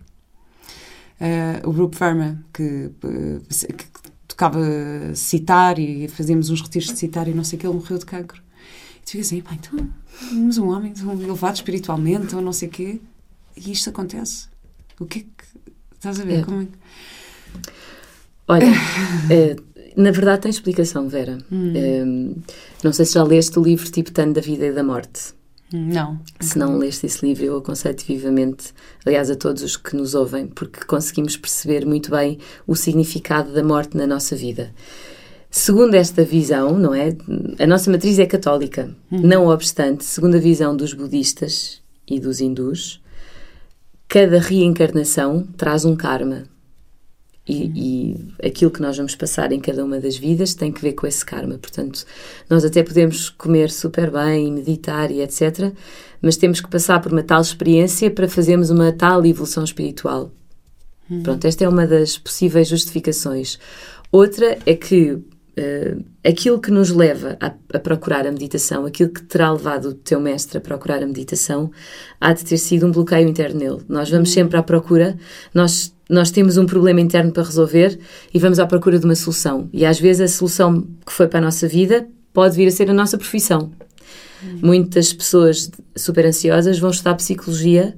[1.19, 3.85] Ah, o Rup Verma, que, eh, que
[4.27, 4.59] tocava
[5.15, 8.05] citar e fazíamos uns retiros de citar e não sei o que, ele morreu de
[8.05, 8.41] cancro.
[9.01, 9.89] E tu assim, pá, então,
[10.31, 13.01] mas um homem tão elevado espiritualmente ou não sei o quê,
[13.55, 14.47] e isto acontece.
[14.99, 15.73] O que é que...
[15.95, 16.39] Estás a ver?
[16.39, 16.43] É.
[16.43, 16.71] Como é que...
[18.47, 18.65] Olha,
[19.29, 19.55] eh,
[19.95, 21.37] na verdade tem explicação, Vera.
[21.75, 22.05] Eh,
[22.83, 25.33] não sei se já leste o livro Tibetano da Vida e da Morte.
[25.73, 26.19] Não.
[26.39, 28.71] Se não leste esse livro, eu aconselho-te vivamente,
[29.03, 33.63] aliás, a todos os que nos ouvem, porque conseguimos perceber muito bem o significado da
[33.63, 34.71] morte na nossa vida.
[35.49, 37.15] Segundo esta visão, não é?
[37.59, 38.95] A nossa matriz é católica.
[39.09, 43.01] Não obstante, segundo a visão dos budistas e dos hindus,
[44.07, 46.43] cada reencarnação traz um karma.
[47.45, 50.93] E, e aquilo que nós vamos passar em cada uma das vidas tem que ver
[50.93, 51.57] com esse karma.
[51.57, 52.05] Portanto,
[52.49, 55.73] nós até podemos comer super bem, meditar e etc.,
[56.21, 60.31] mas temos que passar por uma tal experiência para fazermos uma tal evolução espiritual.
[61.21, 63.59] Pronto, esta é uma das possíveis justificações.
[64.09, 65.21] Outra é que
[65.55, 69.93] eh, aquilo que nos leva a, a procurar a meditação, aquilo que terá levado o
[69.93, 71.69] teu mestre a procurar a meditação,
[72.19, 73.81] há de ter sido um bloqueio interno nele.
[73.87, 75.15] Nós vamos sempre à procura,
[75.53, 77.99] nós, nós temos um problema interno para resolver
[78.33, 79.69] e vamos à procura de uma solução.
[79.71, 82.89] E às vezes a solução que foi para a nossa vida pode vir a ser
[82.89, 83.71] a nossa profissão.
[84.61, 87.95] Muitas pessoas super ansiosas vão estudar psicologia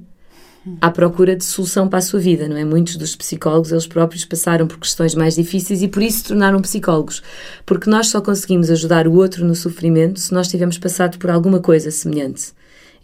[0.80, 2.64] à procura de solução para a sua vida, não é?
[2.64, 6.60] Muitos dos psicólogos, eles próprios passaram por questões mais difíceis e por isso se tornaram
[6.60, 7.22] psicólogos.
[7.64, 11.60] Porque nós só conseguimos ajudar o outro no sofrimento se nós tivermos passado por alguma
[11.60, 12.52] coisa semelhante.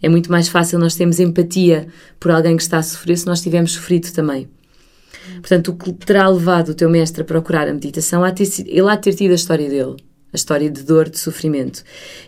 [0.01, 1.87] É muito mais fácil nós termos empatia
[2.19, 4.49] por alguém que está a sofrer se nós tivermos sofrido também.
[5.35, 8.89] Portanto, o que terá levado o teu mestre a procurar a meditação, a ter, ele
[8.89, 9.95] há de ter tido a história dele,
[10.33, 11.81] a história de dor, de sofrimento.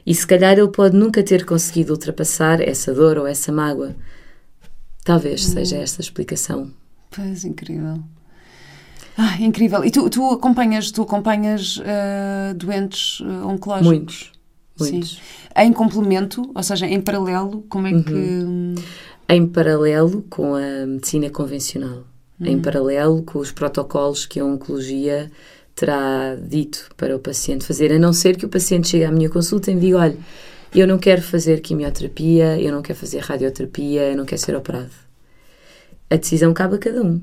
[0.06, 3.94] E se calhar ele pode nunca ter conseguido ultrapassar essa dor ou essa mágoa
[5.06, 5.54] Talvez hum.
[5.54, 6.72] seja esta a explicação.
[7.12, 8.04] Pois, incrível.
[9.18, 9.86] Ah, incrível.
[9.86, 13.88] E tu, tu acompanhas, tu acompanhas uh, doentes uh, oncológicos?
[13.88, 14.32] Muitos.
[14.78, 15.12] Muitos.
[15.12, 15.22] Sim.
[15.56, 18.04] Em complemento, ou seja, em paralelo, como é uhum.
[18.04, 18.82] que.
[19.30, 22.04] Em paralelo com a medicina convencional.
[22.40, 22.48] Uhum.
[22.48, 25.32] Em paralelo com os protocolos que a oncologia
[25.74, 29.30] terá dito para o paciente fazer, a não ser que o paciente chegue à minha
[29.30, 30.18] consulta e me diga: olha
[30.80, 34.92] eu não quero fazer quimioterapia, eu não quero fazer radioterapia, eu não quero ser operado.
[36.10, 37.22] A decisão cabe a cada um.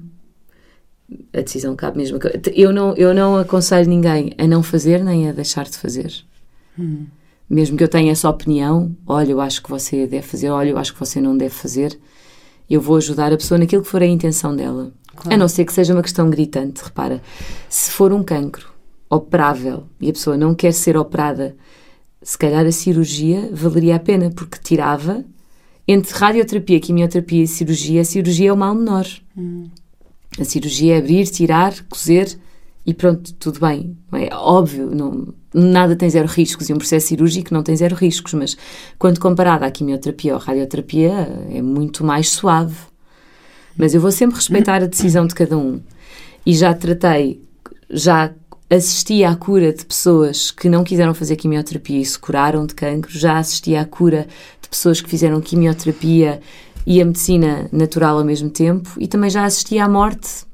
[1.32, 5.28] A decisão cabe mesmo a eu não Eu não aconselho ninguém a não fazer nem
[5.28, 6.12] a deixar de fazer.
[6.78, 7.06] Hum.
[7.48, 10.78] Mesmo que eu tenha essa opinião, olha, eu acho que você deve fazer, olha, eu
[10.78, 11.98] acho que você não deve fazer,
[12.68, 14.90] eu vou ajudar a pessoa naquilo que for a intenção dela.
[15.14, 15.34] Claro.
[15.34, 17.20] A não ser que seja uma questão gritante, repara.
[17.68, 18.72] Se for um cancro
[19.10, 21.54] operável e a pessoa não quer ser operada
[22.22, 25.24] se calhar a cirurgia valeria a pena, porque tirava
[25.86, 29.06] entre radioterapia, quimioterapia e cirurgia, a cirurgia é o mal menor.
[29.36, 29.68] Hum.
[30.38, 32.38] A cirurgia é abrir, tirar, cozer
[32.86, 33.96] e pronto, tudo bem.
[34.12, 38.32] É óbvio, não, nada tem zero riscos e um processo cirúrgico não tem zero riscos,
[38.34, 38.56] mas
[38.98, 42.76] quando comparado à quimioterapia ou radioterapia é muito mais suave.
[43.76, 45.80] Mas eu vou sempre respeitar a decisão de cada um.
[46.44, 47.40] E já tratei,
[47.90, 48.32] já
[48.74, 53.10] assisti à cura de pessoas que não quiseram fazer quimioterapia e se curaram de cancro,
[53.10, 54.26] já assisti à cura
[54.60, 56.40] de pessoas que fizeram quimioterapia
[56.86, 60.44] e a medicina natural ao mesmo tempo, e também já assisti à morte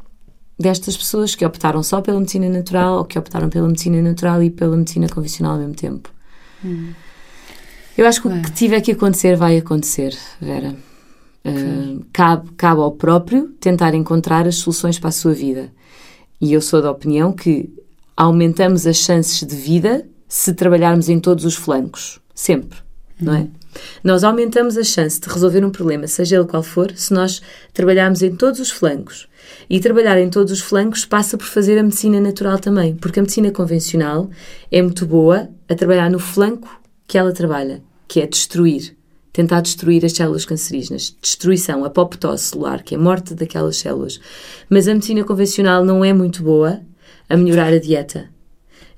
[0.58, 4.50] destas pessoas que optaram só pela medicina natural ou que optaram pela medicina natural e
[4.50, 6.10] pela medicina convencional ao mesmo tempo.
[6.64, 6.92] Hum.
[7.96, 10.74] Eu acho que o que tiver que acontecer vai acontecer, Vera.
[11.44, 15.72] Uh, cabe, cabe ao próprio tentar encontrar as soluções para a sua vida.
[16.40, 17.72] E eu sou da opinião que
[18.18, 22.20] aumentamos as chances de vida se trabalharmos em todos os flancos.
[22.34, 22.76] Sempre,
[23.20, 23.26] uhum.
[23.26, 23.46] não é?
[24.02, 27.40] Nós aumentamos a chance de resolver um problema, seja ele qual for, se nós
[27.72, 29.28] trabalharmos em todos os flancos.
[29.70, 33.22] E trabalhar em todos os flancos passa por fazer a medicina natural também, porque a
[33.22, 34.28] medicina convencional
[34.70, 36.68] é muito boa a trabalhar no flanco
[37.06, 38.96] que ela trabalha, que é destruir.
[39.32, 41.16] Tentar destruir as células cancerígenas.
[41.22, 44.18] Destruição, apoptose celular, que é a morte daquelas células.
[44.68, 46.80] Mas a medicina convencional não é muito boa
[47.28, 48.28] a melhorar a dieta.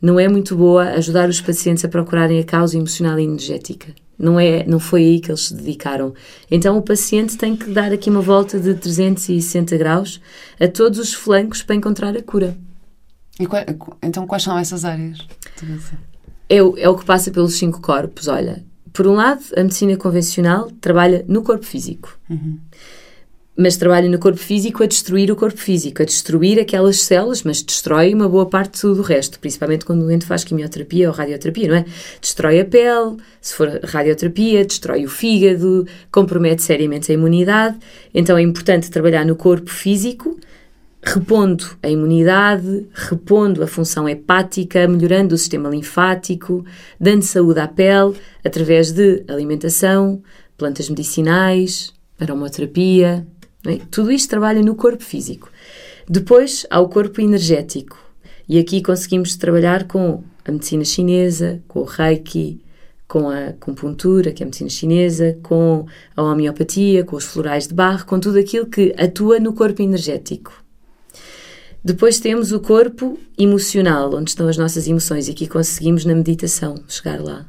[0.01, 3.95] Não é muito boa ajudar os pacientes a procurarem a causa emocional e energética.
[4.19, 6.15] Não, é, não foi aí que eles se dedicaram.
[6.51, 10.21] Então o paciente tem que dar aqui uma volta de 360 graus
[10.59, 12.57] a todos os flancos para encontrar a cura.
[13.49, 13.63] Qual,
[14.03, 15.27] então quais são essas áreas?
[16.49, 18.29] É, é o que passa pelos cinco corpos.
[18.29, 18.63] Olha,
[18.93, 22.19] por um lado, a medicina convencional trabalha no corpo físico.
[22.29, 22.59] Uhum
[23.61, 27.63] mas trabalha no corpo físico a destruir o corpo físico, a destruir aquelas células, mas
[27.63, 31.77] destrói uma boa parte do resto, principalmente quando o doente faz quimioterapia ou radioterapia, não
[31.77, 31.85] é?
[32.23, 37.79] Destrói a pele, se for radioterapia, destrói o fígado, compromete seriamente a imunidade.
[38.15, 40.41] Então é importante trabalhar no corpo físico,
[41.03, 46.65] repondo a imunidade, repondo a função hepática, melhorando o sistema linfático,
[46.99, 50.23] dando saúde à pele através de alimentação,
[50.57, 53.27] plantas medicinais, aromaterapia,
[53.67, 53.79] é?
[53.91, 55.51] Tudo isto trabalha no corpo físico.
[56.09, 57.99] Depois há o corpo energético.
[58.49, 62.61] E aqui conseguimos trabalhar com a medicina chinesa, com o reiki,
[63.07, 67.75] com a acupuntura, que é a medicina chinesa, com a homeopatia, com os florais de
[67.75, 70.53] barro, com tudo aquilo que atua no corpo energético.
[71.83, 76.75] Depois temos o corpo emocional, onde estão as nossas emoções, e aqui conseguimos na meditação
[76.89, 77.47] chegar lá.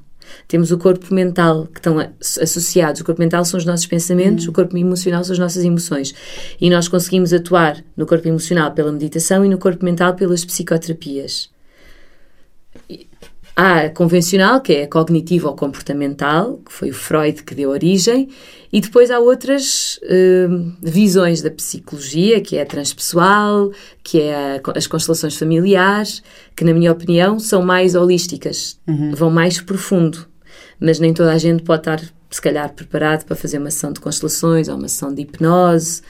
[0.47, 3.01] Temos o corpo mental, que estão associados.
[3.01, 4.51] O corpo mental são os nossos pensamentos, uhum.
[4.51, 6.13] o corpo emocional são as nossas emoções.
[6.59, 11.49] E nós conseguimos atuar no corpo emocional pela meditação e no corpo mental pelas psicoterapias.
[13.55, 17.69] Há a convencional, que é a cognitiva ou comportamental, que foi o Freud que deu
[17.69, 18.29] origem,
[18.71, 24.77] e depois há outras uh, visões da psicologia, que é a transpessoal, que é a,
[24.77, 26.23] as constelações familiares,
[26.55, 29.13] que, na minha opinião, são mais holísticas, uhum.
[29.13, 30.25] vão mais profundo.
[30.79, 33.99] Mas nem toda a gente pode estar, se calhar, preparado para fazer uma sessão de
[33.99, 36.01] constelações ou uma sessão de hipnose.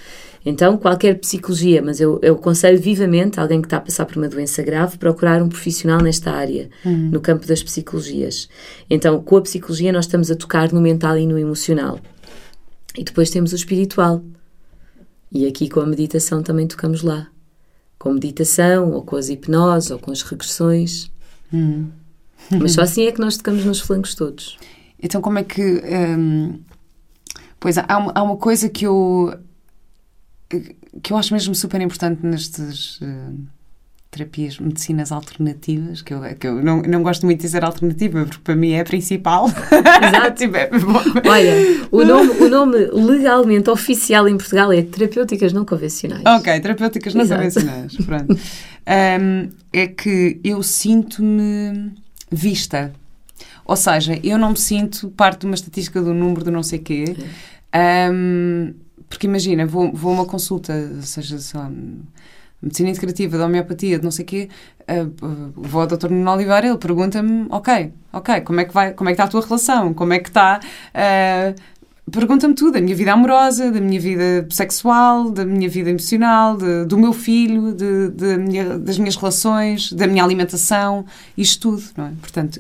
[0.44, 4.28] Então, qualquer psicologia, mas eu, eu aconselho vivamente alguém que está a passar por uma
[4.28, 7.10] doença grave procurar um profissional nesta área, uhum.
[7.12, 8.50] no campo das psicologias.
[8.90, 12.00] Então, com a psicologia, nós estamos a tocar no mental e no emocional.
[12.98, 14.24] E depois temos o espiritual.
[15.32, 17.28] E aqui com a meditação também tocamos lá.
[17.98, 21.12] Com meditação, ou com as hipnoses, ou com as regressões.
[21.54, 21.88] Hum.
[22.60, 24.58] Mas só assim é que nós tocamos nos flancos todos.
[25.02, 25.62] Então, como é que.
[25.62, 26.60] hum,
[27.60, 29.34] pois há uma, há uma coisa que eu.
[31.02, 33.00] Que eu acho mesmo super importante nestas.
[33.02, 33.46] hum,
[34.12, 38.42] terapias, medicinas alternativas, que eu, que eu não, não gosto muito de dizer alternativa, porque
[38.44, 39.48] para mim é a principal.
[39.48, 40.36] Exato.
[40.42, 40.70] Tipo, é.
[41.30, 46.24] Olha, o nome, o nome legalmente oficial em Portugal é Terapêuticas Não Convencionais.
[46.26, 47.42] Ok, terapêuticas não Exato.
[47.42, 47.96] convencionais.
[47.98, 48.34] Pronto.
[48.34, 51.94] Hum, é que eu sinto-me
[52.30, 52.92] vista.
[53.64, 56.80] Ou seja, eu não me sinto parte de uma estatística do número do não sei
[56.80, 57.16] quê.
[58.12, 58.74] Hum,
[59.12, 61.70] porque imagina, vou, vou a uma consulta, seja, sei lá,
[62.62, 64.50] medicina integrativa, de homeopatia, de não sei quê,
[64.88, 65.06] ah,
[65.54, 66.10] vou ao Dr.
[66.10, 69.28] Nuno Oliveira, ele pergunta-me, ok, ok, como é que vai, como é que está a
[69.28, 69.94] tua relação?
[69.94, 70.60] Como é que está...
[70.94, 71.54] ah,
[72.12, 76.84] Pergunta-me tudo, da minha vida amorosa, da minha vida sexual, da minha vida emocional, de-
[76.86, 81.06] do meu filho, de, de minha- das minhas relações, da minha alimentação,
[81.38, 82.12] isto tudo, não é?
[82.20, 82.60] Portanto,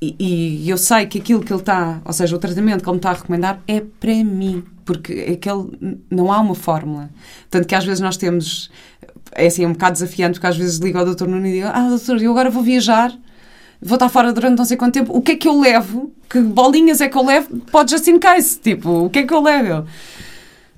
[0.00, 2.94] e, e eu sei que aquilo que ele está, ou seja, o tratamento que ele
[2.94, 7.10] me está a recomendar é para mim, porque aquele, não há uma fórmula.
[7.50, 8.70] Tanto que às vezes nós temos,
[9.32, 11.68] é assim, é um bocado desafiante, porque às vezes ligo ao doutor Nuno e digo,
[11.72, 13.12] ah, doutor, eu agora vou viajar,
[13.80, 16.12] vou estar fora durante não sei quanto tempo, o que é que eu levo?
[16.28, 17.58] Que bolinhas é que eu levo?
[17.70, 19.86] Pode just in case, tipo, o que é que eu levo?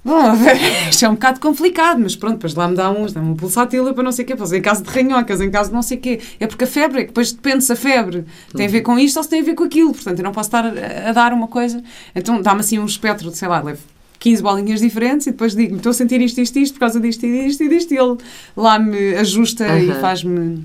[0.07, 0.23] Bom,
[0.88, 3.92] isto é um bocado complicado, mas pronto, depois lá me dá uns, dá-me um pulsátil
[3.92, 5.99] para não sei o quê, pois em caso de ranhocas, em caso de não sei
[5.99, 6.21] o quê.
[6.38, 8.97] É porque a febre, é que depois depende se a febre tem a ver com
[9.01, 9.92] isto ou se tem a ver com aquilo.
[9.92, 11.83] Portanto, eu não posso estar a, a dar uma coisa.
[12.14, 13.81] Então dá-me assim um espectro de, sei lá, levo
[14.18, 17.24] 15 bolinhas diferentes e depois digo-me, estou a sentir isto, isto, isto, por causa disto
[17.26, 18.16] e disto e disto, e ele
[18.57, 20.00] lá me ajusta e Aham.
[20.00, 20.64] faz-me.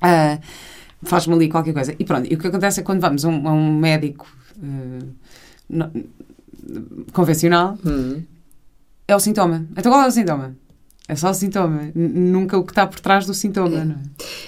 [0.00, 0.38] ah,
[1.02, 1.94] faz-me ali qualquer coisa.
[1.98, 4.26] E pronto, e o que acontece é quando vamos a um, a um médico
[4.62, 5.04] ah,
[5.68, 5.90] no-
[7.12, 8.22] convencional, Hum.
[9.06, 9.66] é o sintoma.
[9.76, 10.56] Então qual é o sintoma?
[11.06, 11.90] É só o sintoma.
[11.94, 13.84] Nunca o que está por trás do sintoma, É.
[13.84, 13.98] não é?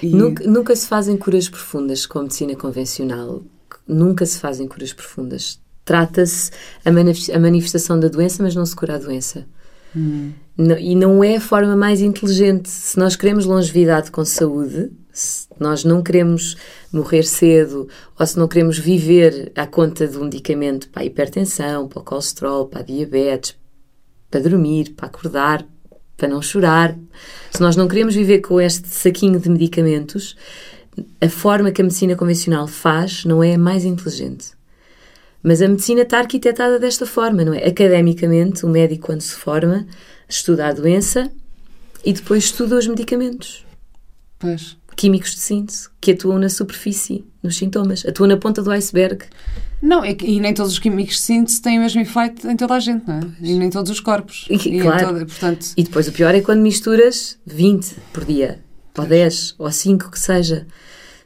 [0.05, 3.41] E- Nunca, nunca se fazem curas profundas com a medicina convencional.
[3.87, 5.59] Nunca se fazem curas profundas.
[5.83, 6.51] Trata-se
[6.85, 9.45] a, manif- a manifestação da doença, mas não se cura a doença.
[9.95, 10.31] Hum.
[10.57, 12.69] Não- e não é a forma mais inteligente.
[12.69, 16.55] Se nós queremos longevidade com saúde, se nós não queremos
[16.93, 21.87] morrer cedo, ou se não queremos viver à conta de um medicamento para a hipertensão,
[21.87, 23.55] para o colesterol, para a diabetes,
[24.29, 25.65] para dormir, para acordar,
[26.15, 26.97] para não chorar,
[27.51, 30.37] se nós não queremos viver com este saquinho de medicamentos,
[31.19, 34.51] a forma que a medicina convencional faz não é a mais inteligente.
[35.43, 37.65] Mas a medicina está arquitetada desta forma, não é?
[37.67, 39.85] Academicamente, o médico, quando se forma,
[40.29, 41.31] estuda a doença
[42.05, 43.65] e depois estuda os medicamentos
[44.39, 44.77] Pois.
[44.95, 49.25] químicos de síntese que atuam na superfície, nos sintomas, atuam na ponta do iceberg.
[49.81, 52.55] Não, é que- e nem todos os químicos de síntese têm o mesmo efeito em
[52.55, 53.21] toda a gente, não é?
[53.41, 54.45] E nem todos os corpos.
[54.49, 55.07] E, em claro.
[55.07, 58.59] toda- portanto, E depois o pior é quando misturas 20 por dia,
[58.95, 60.67] ou 10, ou 5 que seja.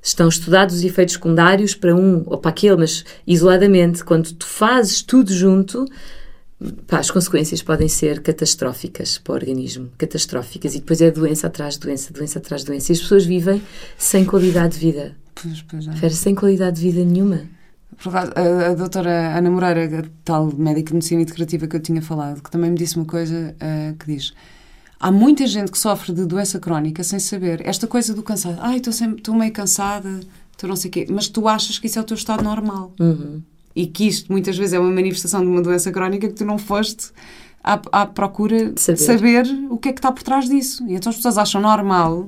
[0.05, 5.01] Estão estudados os efeitos secundários para um ou para aquele, mas isoladamente, quando tu fazes
[5.01, 5.83] tudo junto,
[6.85, 10.75] pá, as consequências podem ser catastróficas para o organismo, catastróficas.
[10.75, 12.91] E depois é doença atrás de doença, doença atrás de doença.
[12.91, 13.59] E as pessoas vivem
[13.97, 15.15] sem qualidade de vida.
[15.33, 16.09] pois, pois é.
[16.09, 17.41] Sem qualidade de vida nenhuma.
[18.05, 22.43] A, a doutora Ana Moreira, a tal médica de medicina integrativa que eu tinha falado,
[22.43, 24.35] que também me disse uma coisa ah, que diz:
[24.99, 27.61] há muita gente que sofre de doença crónica sem saber.
[27.65, 30.19] Esta coisa do cansado, ai, estou meio cansada,
[30.51, 32.93] estou não sei o quê, mas tu achas que isso é o teu estado normal.
[32.99, 33.41] Uhum.
[33.75, 36.57] E que isto muitas vezes é uma manifestação de uma doença crónica que tu não
[36.57, 37.11] foste
[37.63, 38.97] à, à procura de Saber.
[38.97, 39.45] saber.
[39.69, 40.85] o que é que está por trás disso.
[40.87, 42.27] E então as pessoas acham normal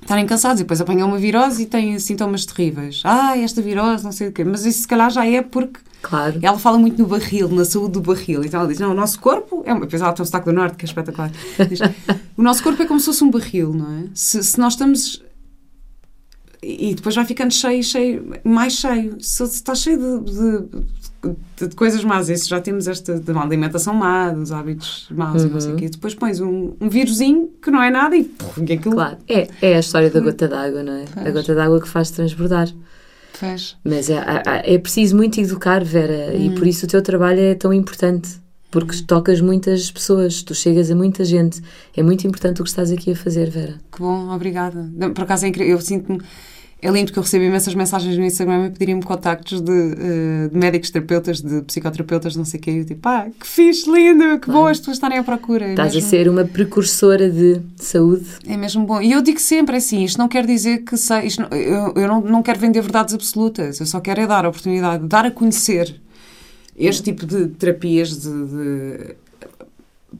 [0.00, 3.02] estarem cansados e depois apanham uma virose e têm sintomas terríveis.
[3.04, 4.44] Ah, esta virose, não sei o quê.
[4.44, 6.38] Mas isso se calhar já é porque Claro.
[6.40, 8.44] ela fala muito no barril, na saúde do barril.
[8.44, 9.62] Então ela diz: não, o nosso corpo.
[9.66, 11.32] É uma, depois ela tem um sotaque do norte que é espetacular.
[11.68, 11.80] Diz,
[12.36, 14.04] o nosso corpo é como se fosse um barril, não é?
[14.14, 15.22] Se, se nós estamos.
[16.62, 19.16] E depois vai ficando cheio, cheio, mais cheio.
[19.20, 20.86] Se, se está cheio de, de,
[21.58, 25.42] de- de coisas más, isso já temos esta de uma alimentação má, dos hábitos maus
[25.42, 25.88] e não sei o quê.
[25.88, 29.16] Depois pões um, um vírusinho que não é nada e, puf, e aquilo Claro.
[29.28, 31.04] É, é a história da gota d'água, não é?
[31.16, 32.68] A gota d'água que faz transbordar.
[33.32, 33.76] fez.
[33.84, 37.54] Mas é, é- é preciso muito educar, Vera, e por isso o teu trabalho é
[37.54, 38.44] tão importante.
[38.70, 41.62] Porque tocas muitas pessoas, tu chegas a muita gente.
[41.96, 43.74] É muito importante o que estás aqui a fazer, Vera.
[43.92, 44.90] Que bom, obrigada.
[45.14, 46.20] Por acaso é incrível, eu sinto-me.
[46.86, 50.56] É lindo que eu recebo imensas mensagens no Instagram a pedirem-me contactos de, eh, de
[50.56, 52.70] médicos terapeutas, de psicoterapeutas, não sei o quê.
[52.70, 55.64] E eu tipo, ah, que fixe, lindo, que bom as pessoas estarem à procura.
[55.66, 58.26] É Estás a ser uma precursora de saúde.
[58.46, 59.02] É mesmo bom.
[59.02, 62.20] E eu digo sempre assim: isto não quer dizer que sei, não- eu, eu não,
[62.20, 65.30] não quero vender verdades absolutas, eu só quero é dar a oportunidade de dar a
[65.32, 66.00] conhecer
[66.78, 69.14] este tipo de terapias, de, de-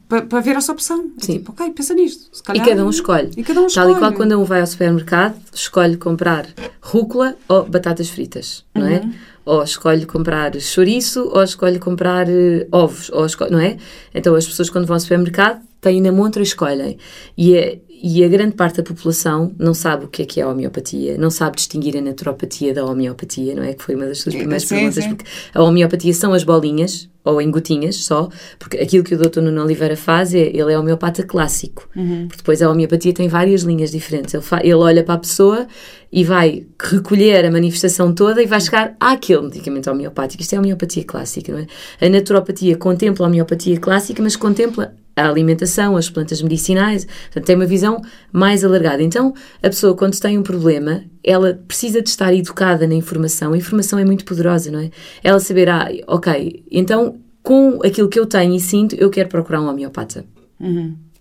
[0.07, 1.11] para, para ver essa opção.
[1.21, 1.33] É Sim.
[1.39, 2.29] tipo, ok, pensa nisto.
[2.35, 3.31] Se E calhar- cada um escolhe.
[3.37, 3.95] E cada um Tal e escolhe.
[3.99, 6.47] qual quando um vai ao supermercado, escolhe comprar
[6.81, 8.91] rúcula ou batatas fritas, não Uhum.
[8.93, 9.09] é?
[9.45, 13.77] Ou escolhe comprar chouriço, ou escolhe comprar eh, ovos, ou escolhe, não é?
[14.13, 16.97] Então as pessoas quando vão ao supermercado têm na montra e escolhem.
[17.37, 20.43] E a, e a grande parte da população não sabe o que é que é
[20.43, 23.73] a homeopatia, não sabe distinguir a naturopatia da homeopatia, não é?
[23.73, 25.15] Que foi uma das suas primeiras sim, perguntas, sim.
[25.15, 28.29] porque a homeopatia são as bolinhas, ou em gotinhas só,
[28.59, 29.41] porque aquilo que o Dr.
[29.41, 31.89] Nuno Oliveira faz é, ele é homeopata clássico,
[32.27, 34.33] porque depois a homeopatia tem várias linhas diferentes.
[34.33, 35.67] Ele, ele olha para a pessoa
[36.11, 40.41] e vai recolher a manifestação toda e vai chegar àquele medicamento homeopático.
[40.41, 41.67] Isto é a homeopatia clássica, não é?
[42.05, 47.55] A naturopatia contempla a homeopatia clássica, mas contempla a alimentação, as plantas medicinais, portanto, tem
[47.55, 47.99] uma visão
[48.31, 49.01] mais alargada.
[49.01, 53.53] Então, a pessoa, quando tem um problema, ela precisa de estar educada na informação.
[53.53, 54.91] A informação é muito poderosa, não é?
[55.23, 59.61] Ela saber, ah, ok, então, com aquilo que eu tenho e sinto, eu quero procurar
[59.61, 60.23] um homeopata.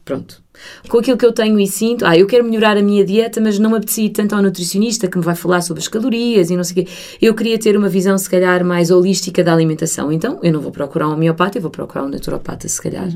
[0.04, 0.40] Pronto.
[0.88, 3.58] Com aquilo que eu tenho e sinto, ah, eu quero melhorar a minha dieta, mas
[3.58, 6.62] não me apetecia tanto ao nutricionista que me vai falar sobre as calorias e não
[6.62, 6.92] sei o quê.
[7.20, 10.12] Eu queria ter uma visão, se calhar, mais holística da alimentação.
[10.12, 13.08] Então, eu não vou procurar um homeopata, eu vou procurar um naturopata, se calhar.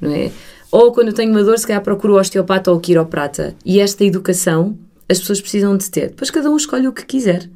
[0.00, 0.30] Não é?
[0.70, 3.54] Ou quando eu tenho uma dor, se calhar procuro o osteopata ou o quiroprata.
[3.64, 4.78] E esta educação
[5.08, 6.10] as pessoas precisam de ter.
[6.10, 7.50] Depois cada um escolhe o que quiser.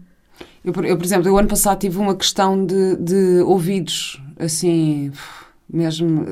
[0.65, 5.13] Eu, eu, por exemplo, eu ano passado tive uma questão de, de ouvidos, assim,
[5.69, 6.27] mesmo.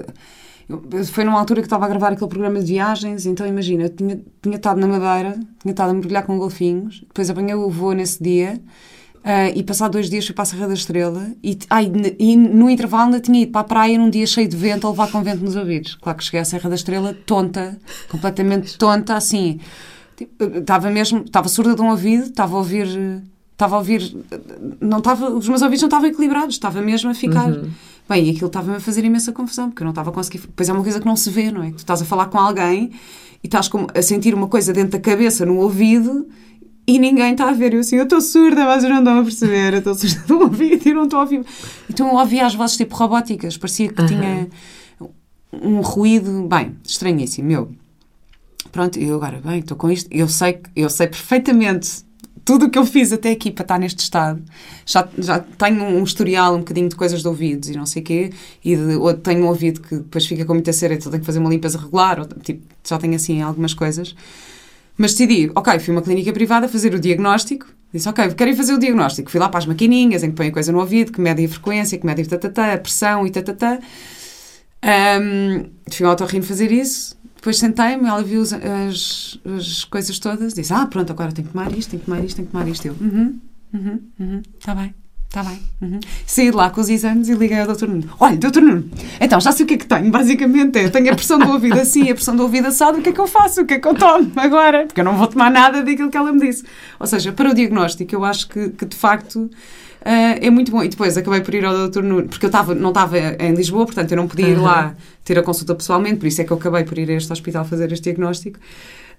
[1.12, 4.20] foi numa altura que estava a gravar aquele programa de viagens, então imagina, eu tinha,
[4.42, 8.22] tinha estado na Madeira, tinha estado a mergulhar com golfinhos, depois apanhei o voo nesse
[8.22, 8.60] dia.
[9.24, 12.68] Ah, e passado dois dias fui para a Serra da Estrela e, ai, e no
[12.68, 15.22] intervalo ainda tinha ido para a praia num dia cheio de vento a levar com
[15.22, 15.94] vento nos ouvidos.
[15.96, 17.78] Claro que cheguei à Serra da Estrela tonta,
[18.10, 19.60] completamente tonta, assim.
[20.16, 23.20] Tipo, Estava mesmo, estava surda de um ouvido, estava a ouvir, eh,
[23.52, 24.40] estava a ouvir, eh,
[24.80, 27.50] não estava, os meus ouvidos não estavam equilibrados, estava mesmo a ficar.
[28.08, 30.42] Bem, e aquilo estava-me a fazer imensa confusão, porque eu não estava a conseguir.
[30.54, 31.70] Pois é uma coisa que não se vê, não é?
[31.70, 32.90] Tu estás a falar com alguém
[33.42, 36.26] e estás com- a sentir uma coisa dentro da cabeça, no ouvido,
[36.86, 37.74] e ninguém está a ver.
[37.74, 40.40] Eu assim, eu estou surda, mas eu não estou a perceber, eu estou surda do
[40.40, 41.44] ouvido e não estou a ouvir.
[41.88, 44.08] Então eu ouvia as vozes tipo robóticas, parecia que Aham.
[44.08, 44.48] tinha
[45.52, 47.72] um ruído, bem, estranhíssimo, meu.
[48.70, 50.08] Pronto, eu agora, bem, estou com isto.
[50.10, 52.04] Eu sei, eu sei perfeitamente
[52.44, 54.42] tudo o que eu fiz até aqui para estar neste estado.
[54.86, 58.04] Já, já tenho um historial, um bocadinho de coisas de ouvidos e não sei o
[58.04, 58.32] quê.
[58.64, 61.26] E de, ou tenho um ouvido que depois fica com muita cera, então tenho que
[61.26, 62.18] fazer uma limpeza regular.
[62.18, 64.14] Ou, tipo, já tenho assim algumas coisas.
[64.96, 67.66] Mas decidi, ok, fui a uma clínica privada fazer o diagnóstico.
[67.92, 69.30] Disse, ok, quero ir fazer o diagnóstico.
[69.30, 71.48] Fui lá para as maquininhas em que põe a coisa no ouvido, que mede a
[71.48, 73.78] frequência, que mede tatatá, a pressão e tatatá.
[74.84, 77.16] Um, fui ao otorrino fazer isso.
[77.36, 80.54] Depois sentei-me, ela viu as, as, as coisas todas.
[80.54, 82.68] Disse, ah, pronto, agora tenho que tomar isto, tenho que tomar isto, tenho que tomar
[82.68, 82.86] isto.
[82.86, 83.40] Eu, uhum,
[83.74, 84.94] uhum, uhum, está bem.
[85.32, 85.58] Está bem.
[85.80, 85.98] Uhum.
[86.26, 87.86] Saí de lá com os exames e liguei ao Dr.
[87.88, 88.04] Nuno.
[88.20, 88.60] Olha, Dr.
[88.60, 88.84] Nuno,
[89.18, 90.10] então já sei o que é que tenho.
[90.10, 93.08] Basicamente é, tenho a pressão do ouvido assim, a pressão do ouvido assado, o que
[93.08, 93.62] é que eu faço?
[93.62, 94.84] O que é que eu tomo agora?
[94.84, 96.64] Porque eu não vou tomar nada daquilo que ela me disse.
[97.00, 99.50] Ou seja, para o diagnóstico, eu acho que, que de facto
[100.04, 100.82] ah, é muito bom.
[100.84, 102.02] E depois acabei por ir ao Dr.
[102.02, 104.64] Nuno, porque eu estava, não estava em Lisboa, portanto eu não podia ir Uhum.
[104.64, 107.32] lá ter a consulta pessoalmente, por isso é que eu acabei por ir a este
[107.32, 108.58] hospital fazer este diagnóstico.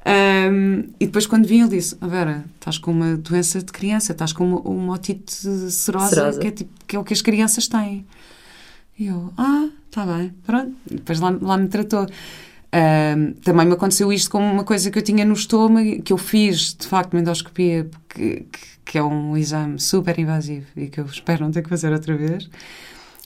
[0.05, 4.11] Ahm, e depois, quando vim, ele disse: oh, Vera, estás com uma doença de criança,
[4.11, 5.33] estás com uma, uma otite
[5.71, 6.39] serosa, Serosa.
[6.39, 8.05] Que, é tipo, que é o que as crianças têm.
[8.99, 10.73] E eu: Ah, está bem, pronto.
[10.91, 12.05] E depois lá, lá me tratou.
[12.71, 16.17] Ahm, também me aconteceu isto com uma coisa que eu tinha no estômago, que eu
[16.17, 20.99] fiz de facto uma endoscopia, que, que, que é um exame super invasivo e que
[20.99, 22.49] eu espero não ter que fazer outra vez.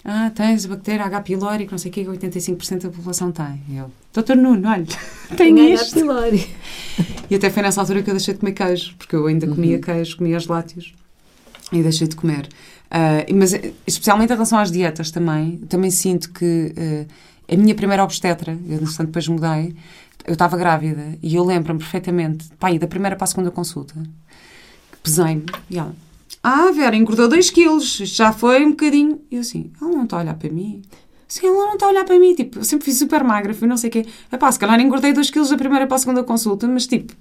[0.09, 1.19] Ah, tens a bactéria H.
[1.21, 3.61] pylori, que não sei o que, que 85% da população tem.
[3.67, 4.85] E eu, doutor Nuno, olha,
[5.35, 5.73] tenho H.
[5.83, 5.93] isto.
[5.95, 6.49] pylori.
[7.29, 9.79] E até foi nessa altura que eu deixei de comer queijo, porque eu ainda comia
[9.79, 10.93] queijo, comia os lácteos
[11.73, 12.47] e deixei de comer.
[13.27, 13.51] E- mas,
[13.85, 17.05] especialmente em relação às dietas também, também sinto que eh,
[17.53, 19.75] a minha primeira obstetra, eu entretanto depois mudei,
[20.25, 23.93] eu estava grávida e eu lembro-me perfeitamente, pai, da primeira para a segunda consulta,
[24.91, 25.93] que pesei-me e ela,
[26.47, 29.21] ah, Vera, engordou 2 quilos, isto já foi um bocadinho.
[29.29, 30.81] E eu assim, ela não está a olhar para mim.
[31.27, 32.33] Sim, ela não está a olhar para mim.
[32.33, 34.05] Tipo, eu sempre fui super magra, fui não sei o quê.
[34.31, 37.13] Epá, se calhar engordei 2 quilos da primeira para a segunda consulta, mas tipo,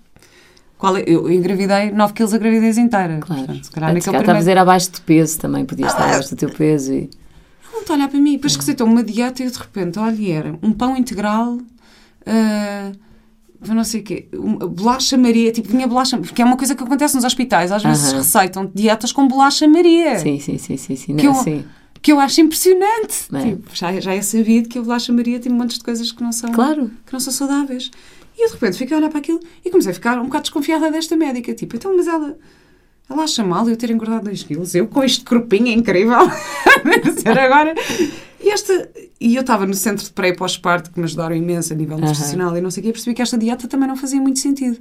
[0.78, 1.04] qual é?
[1.06, 3.18] eu engravidei 9 quilos a gravidez inteira.
[3.20, 3.44] Claro.
[3.44, 4.22] Portanto, se calhar naquele primeiro...
[4.22, 7.10] estavas a ir abaixo do peso também, podias estar abaixo do teu peso e...
[7.64, 8.32] Ela não está a olhar para mim.
[8.32, 11.58] Depois que aceitou uma dieta e eu de repente, olha, era um pão integral,
[12.26, 12.92] ah,
[13.68, 14.28] não sei o quê,
[14.70, 18.08] bolacha Maria, tipo, vinha bolacha, porque é uma coisa que acontece nos hospitais, às vezes
[18.08, 18.18] Aham.
[18.18, 20.18] receitam dietas com bolacha Maria.
[20.18, 21.16] Sim, sim, sim, sim, sim.
[21.16, 21.64] Que Não, eu- sim.
[22.02, 23.24] que eu acho impressionante.
[23.32, 23.40] É.
[23.42, 26.32] Tipo, já, já é sabido que a bolacha Maria tem montes de coisas que não
[26.32, 26.90] são, Claro.
[27.06, 27.90] que não são saudáveis.
[28.38, 30.42] E eu de repente fiquei a olhar para aquilo e comecei a ficar um bocado
[30.42, 31.54] desconfiada desta médica.
[31.54, 32.36] Tipo, então, mas ela,
[33.08, 34.74] ela acha mal eu ter engordado 2 quilos?
[34.74, 36.18] Eu com este corpinho incrível?
[36.84, 37.74] Deve ser agora.
[38.46, 38.88] E, esta,
[39.20, 41.98] e eu estava no centro de pré e pós-parto, que me ajudaram imenso a nível
[41.98, 44.38] nutricional e não sei o quê, e percebi que esta dieta também não fazia muito
[44.38, 44.78] sentido.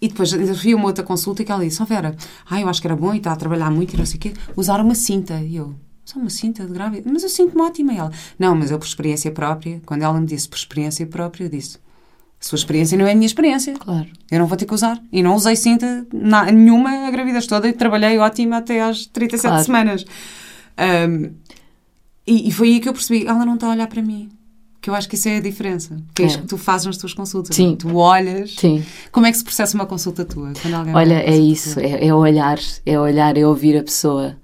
[0.00, 2.14] E depois vi uma outra consulta e que ela disse: Ó Vera,
[2.50, 4.20] ah, eu acho que era bom e está a trabalhar muito e não sei o
[4.20, 5.40] quê, usar uma cinta.
[5.40, 7.10] E eu, só uma cinta de grávida?
[7.10, 7.94] Mas eu sinto-me ótima.
[7.94, 11.44] E ela, não, mas eu por experiência própria, quando ela me disse por experiência própria,
[11.44, 13.72] eu disse: a sua experiência não é a minha experiência.
[13.72, 14.06] Claro.
[14.30, 15.00] Eu não vou ter que usar.
[15.10, 19.48] E não usei cinta na, nenhuma a gravidez toda e trabalhei ótima até às 37
[19.48, 19.64] Claro.
[19.64, 20.04] semanas.
[20.76, 21.30] Um,
[22.26, 24.28] e, e foi aí que eu percebi: ela não está a olhar para mim.
[24.80, 25.96] Que eu acho que isso é a diferença.
[26.14, 26.28] Que é, É.
[26.28, 27.56] que tu fazes nas tuas consultas.
[27.56, 27.74] Sim.
[27.74, 28.54] Tu olhas.
[28.54, 28.84] Sim.
[29.10, 30.52] Como é que se processa uma consulta tua?
[30.94, 34.36] Olha, é isso, é, é olhar, é olhar, é ouvir a pessoa.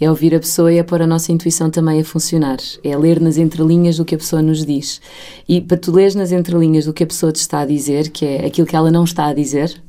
[0.00, 2.56] É ouvir a pessoa e é pôr a nossa intuição também a funcionar.
[2.82, 5.00] É ler nas entrelinhas do que a pessoa nos diz.
[5.46, 8.24] E para tu leres nas entrelinhas do que a pessoa te está a dizer, que
[8.24, 9.80] é aquilo que ela não está a dizer,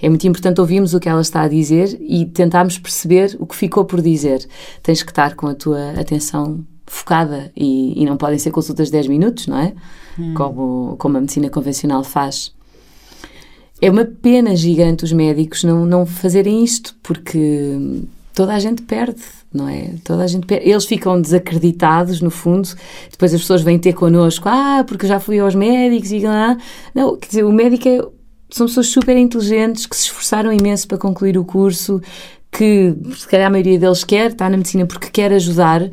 [0.00, 3.56] é muito importante ouvirmos o que ela está a dizer e tentarmos perceber o que
[3.56, 4.46] ficou por dizer.
[4.82, 8.92] Tens que estar com a tua atenção focada e, e não podem ser consultas de
[8.92, 9.72] 10 minutos, não é?
[10.34, 12.52] Como, como a medicina convencional faz.
[13.80, 18.04] É uma pena gigante os médicos não, não fazerem isto, porque
[18.34, 19.22] toda a gente perde,
[19.52, 19.94] não é?
[20.04, 20.68] Toda a gente perde.
[20.68, 22.68] Eles ficam desacreditados, no fundo.
[23.10, 26.56] Depois as pessoas vêm ter connosco, ah, porque eu já fui aos médicos e lá.
[26.94, 27.98] Não, quer dizer, o médico é,
[28.50, 32.00] são pessoas super inteligentes que se esforçaram imenso para concluir o curso,
[32.50, 35.88] que se calhar a maioria deles quer, está na medicina porque quer ajudar.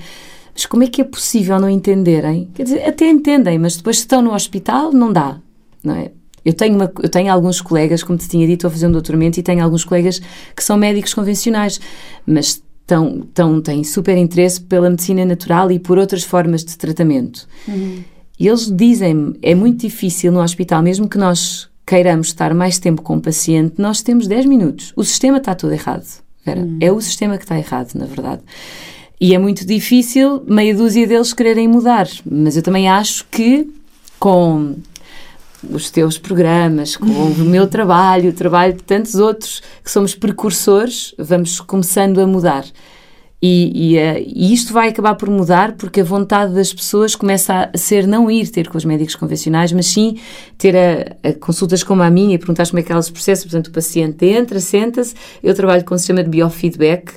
[0.59, 2.49] Mas como é que é possível não entenderem?
[2.53, 5.37] Quer dizer, até entendem, mas depois se estão no hospital, não dá,
[5.81, 6.11] não é?
[6.43, 8.91] Eu tenho, uma- eu tenho alguns colegas, como te tinha dito, estou a fazer um
[8.91, 10.21] doutoramento e tenho alguns colegas
[10.53, 11.79] que são médicos convencionais,
[12.27, 17.47] mas estão, estão, têm super interesse pela medicina natural e por outras formas de tratamento.
[18.37, 23.01] E eles dizem-me, é muito difícil no hospital, mesmo que nós queiramos estar mais tempo
[23.01, 24.91] com o paciente, nós temos 10 minutos.
[24.97, 26.05] O sistema está todo errado,
[26.45, 26.67] Vera.
[26.81, 28.41] É o sistema que está errado, na verdade.
[29.19, 32.07] E é muito difícil meia dúzia deles quererem mudar.
[32.25, 33.69] Mas eu também acho que
[34.17, 34.75] com
[35.69, 41.13] os teus programas, com o meu trabalho, o trabalho de tantos outros que somos precursores,
[41.17, 42.65] vamos começando a mudar.
[43.41, 47.69] E, e, eh, e isto vai acabar por mudar porque a vontade das pessoas começa
[47.73, 50.17] a ser não ir ter com os médicos convencionais, mas sim
[50.57, 53.43] ter a, a consultas como a minha e perguntar como é que elas processam.
[53.43, 55.15] Portanto, o paciente entra, senta-se.
[55.41, 57.13] Eu trabalho com um sistema de biofeedback,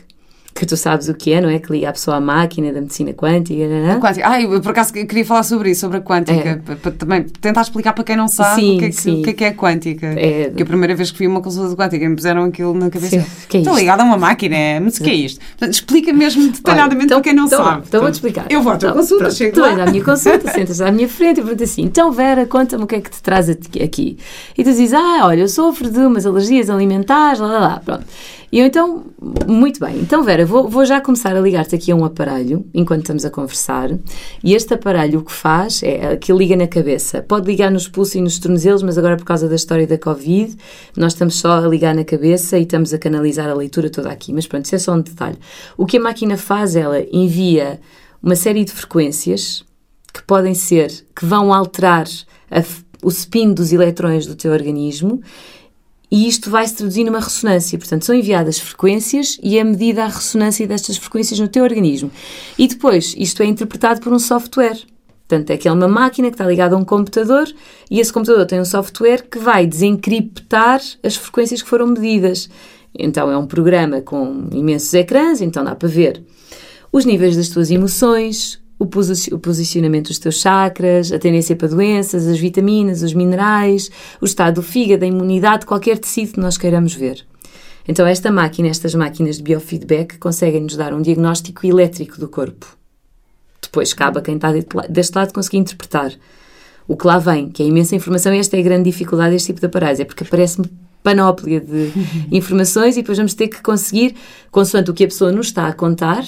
[0.55, 1.59] que tu sabes o que é, não é?
[1.59, 3.67] Que liga a pessoa à máquina da medicina quântica.
[3.67, 3.99] não é?
[3.99, 4.29] Quântica.
[4.29, 6.77] Ah, eu por acaso queria falar sobre isso, sobre a quântica, É.
[6.77, 9.31] para, também tentar explicar para quem não sabe Sim, o, que é que, o que
[9.31, 10.07] é que é quântica.
[10.09, 10.49] É.
[10.49, 13.19] Porque a primeira vez que vi uma consulta de quântica me puseram aquilo na cabeça.
[13.21, 15.41] Sim, que é Estou ligada a uma máquina, mas o que é isto?
[15.59, 17.83] Portanto, explica mesmo detalhadamente Olha, para quem não então, sabe.
[17.89, 18.47] Então vou-te explicar.
[18.51, 19.69] Eu vou à tua Então, consulta, pronto, chego tu lá.
[19.75, 22.87] vais à minha consulta, sentas à minha frente e perguntas assim: então, Vera, conta-me o
[22.87, 24.19] que é que te traz aqui- aqui.
[24.57, 27.83] E tu dizes: ah, olha, eu sofro de umas alergias alimentares, lá, lá, lá.
[27.85, 28.05] Pronto.
[28.53, 29.07] E eu então,
[29.49, 29.99] muito bem.
[29.99, 33.31] Então, Vera, vou, vou já começar a ligar-te aqui a um aparelho enquanto estamos a
[33.31, 33.89] conversar.
[34.45, 37.23] E este aparelho o que faz é que liga na cabeça.
[37.23, 40.55] Pode ligar nos pulsos e nos tornozelos, mas agora por causa da história da Covid,
[40.95, 44.35] nós estamos só a ligar na cabeça e estamos a canalizar a leitura toda aqui.
[44.35, 45.39] Mas pronto, isso é só um detalhe.
[45.75, 47.81] O que a máquina faz, ela envia
[48.23, 49.65] uma série de frequências
[50.13, 52.07] que podem ser, que vão alterar
[52.51, 52.63] a
[53.03, 55.21] o spin dos eletrões do teu organismo
[56.13, 57.79] e isto vai se traduzir numa ressonância.
[57.79, 62.11] Portanto, são enviadas frequências e é medida a ressonância destas frequências no teu organismo.
[62.59, 64.79] E depois, isto é interpretado por um software.
[65.27, 67.49] Portanto, é que é uma máquina que está ligada a um computador
[67.91, 72.51] e esse computador tem um software que vai desencriptar as frequências que foram medidas.
[72.95, 76.23] Então, é um programa com imensos ecrãs, então dá para ver
[76.93, 81.69] os níveis das tuas emoções, o, posi- o posicionamento dos teus chakras, a tendência para
[81.69, 86.59] doenças, as vitaminas, os minerais, o estado do fígado, a imunidade, qualquer tecido que nós
[86.59, 87.25] queiramos ver.
[87.87, 92.67] Então, esta máquina, estas máquinas de biofeedback, conseguem nos dar um diagnóstico elétrico do corpo.
[93.61, 96.13] Depois cabe a quem está de- deste lado conseguir interpretar
[96.89, 99.47] o que lá vem, que é imensa informação, e esta é a grande dificuldade deste
[99.47, 100.67] tipo de aparelhos, é porque aparece-me
[101.03, 101.91] panóplia de
[102.31, 104.15] informações e depois vamos ter que conseguir,
[104.51, 106.25] consoante o que a pessoa nos está a contar,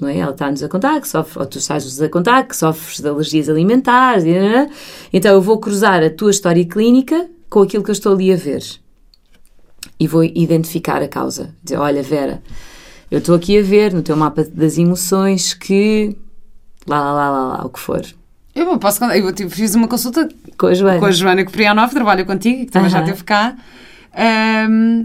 [0.00, 0.18] não é?
[0.18, 3.48] Ela está-nos a contar que sofre, ou tu estás-nos a contar que sofres de alergias
[3.48, 4.24] alimentares,
[5.12, 8.36] então eu vou cruzar a tua história clínica com aquilo que eu estou ali a
[8.36, 8.62] ver
[9.98, 11.54] e vou identificar a causa.
[11.62, 12.42] Dizer, olha, Vera,
[13.10, 16.16] eu estou aqui a ver no teu mapa das emoções que
[16.86, 18.02] lá, lá, lá, lá, lá o que for.
[18.54, 20.98] Eu posso contar, eu tive- fiz uma consulta Com a Joana.
[20.98, 23.06] com a Joana Coprianov, trabalho contigo, que também já Aham.
[23.06, 23.56] esteve cá.
[24.14, 25.04] Ahm,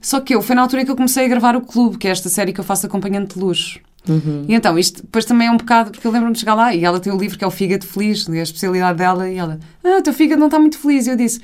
[0.00, 2.08] só que eu, foi na altura em que eu comecei a gravar o Clube, que
[2.08, 3.78] é esta série que eu faço acompanhante de luxo.
[4.08, 4.44] Uhum.
[4.48, 6.84] E então, isto depois também é um bocado, porque eu lembro-me de chegar lá e
[6.84, 9.58] ela tem um livro que é o Fígado Feliz, é a especialidade dela, e ela,
[9.84, 11.06] ah, o teu fígado não está muito feliz.
[11.06, 11.40] E eu disse,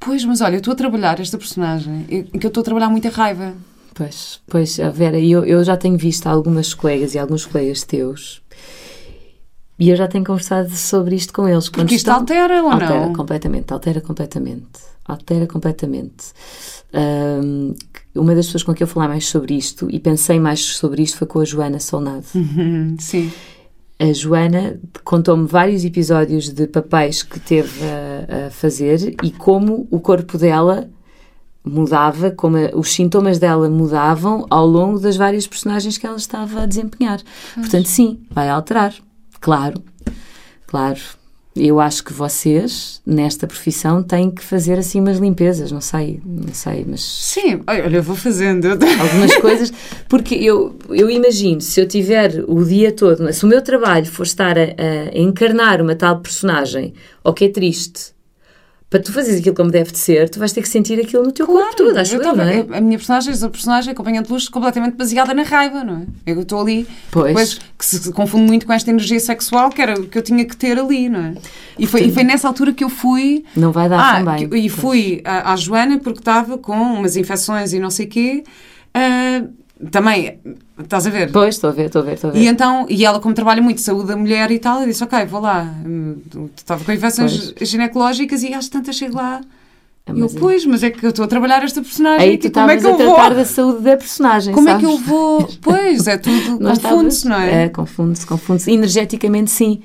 [0.00, 2.88] pois, mas olha, eu estou a trabalhar esta personagem, em que eu estou a trabalhar
[2.88, 3.54] muita raiva.
[3.94, 8.42] Pois, pois, a Vera, eu, eu já tenho visto algumas colegas e alguns colegas teus
[9.78, 11.68] e eu já tenho conversado sobre isto com eles.
[11.68, 13.12] Porque isto altera ou altera não?
[13.12, 14.80] completamente, altera completamente.
[15.04, 16.32] Altera completamente.
[16.92, 17.74] Um,
[18.16, 21.18] uma das pessoas com quem eu falei mais sobre isto e pensei mais sobre isto
[21.18, 22.26] foi com a Joana Solnado.
[22.34, 23.30] Uhum, sim.
[23.98, 30.00] A Joana contou-me vários episódios de papéis que teve a, a fazer e como o
[30.00, 30.90] corpo dela
[31.64, 36.62] mudava, como a, os sintomas dela mudavam ao longo das várias personagens que ela estava
[36.62, 37.20] a desempenhar.
[37.54, 38.94] Portanto, sim, vai alterar.
[39.40, 39.82] Claro,
[40.66, 41.00] claro.
[41.56, 46.52] Eu acho que vocês, nesta profissão, têm que fazer assim umas limpezas, não sei, não
[46.52, 48.66] sei, mas Sim, olha, eu vou fazendo.
[48.66, 49.72] algumas coisas,
[50.08, 54.24] porque eu, eu imagino, se eu tiver o dia todo, se o meu trabalho for
[54.24, 56.92] estar a, a encarnar uma tal personagem,
[57.24, 58.15] ou que é triste,
[58.88, 61.32] para tu fazeres aquilo como deve de ser, tu vais ter que sentir aquilo no
[61.32, 62.78] teu corpo todo, acho eu, tava- não é?
[62.78, 66.06] A minha personagem, a personagem acompanhante de luz, completamente baseada na raiva, não é?
[66.32, 67.26] Eu estou ali, Pois.
[67.26, 70.56] depois que se confunde muito com esta energia sexual que, era, que eu tinha que
[70.56, 71.34] ter ali, não é?
[71.76, 73.44] E foi, e foi nessa altura que eu fui.
[73.56, 74.48] Não vai dar Ah, também.
[74.48, 78.08] que- e fui à, à Joana porque estava com umas infecções e não sei o
[78.08, 78.44] quê.
[78.94, 79.42] Ah,
[79.90, 80.38] também,
[80.80, 81.30] estás a ver?
[81.30, 82.40] Pois, estou a ver, estou a ver, estou a ver.
[82.40, 85.24] E então, e ela como trabalha muito saúde da mulher e tal, eu disse, ok,
[85.26, 85.72] vou lá.
[86.56, 89.40] Estava com infecções ginecológicas e às tantas chego lá.
[90.06, 92.28] Ah, E eu, mas pois, mas é que eu estou a trabalhar esta personagem.
[92.30, 93.34] Aí tu e como é que eu a tratar vou?
[93.36, 94.86] da saúde da personagem, Como é sabes?
[94.86, 95.48] que eu vou?
[95.60, 97.64] Pois, é tudo, confunde-se, não é?
[97.64, 98.70] É, confunde-se, confunde-se.
[98.70, 99.82] Energeticamente, sim.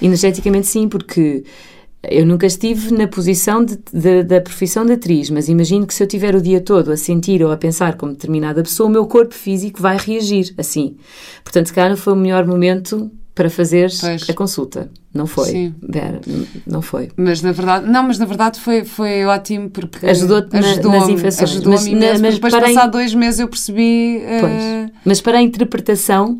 [0.00, 1.42] Energeticamente, sim, porque
[2.10, 6.02] eu nunca estive na posição de- de- da profissão de atriz, mas imagino que se
[6.02, 9.06] eu tiver o dia todo a sentir ou a pensar como determinada pessoa, o meu
[9.06, 10.96] corpo físico vai reagir assim.
[11.44, 14.28] Portanto, se calhar não foi o melhor momento para fazer Pois.
[14.28, 14.90] a consulta.
[15.14, 15.46] Não foi.
[15.46, 15.74] Sim.
[15.82, 17.08] Vera, n- não foi.
[17.16, 21.08] Mas na verdade, não, mas na verdade foi, foi ótimo porque Ajudou-te na- ajudou-me, nas
[21.08, 21.50] infecções.
[21.52, 24.18] Ajudou-me Mas na- mas depois para passar em- dois meses eu percebi.
[24.22, 24.92] eh, Pois.
[25.04, 26.38] Mas para a interpretação,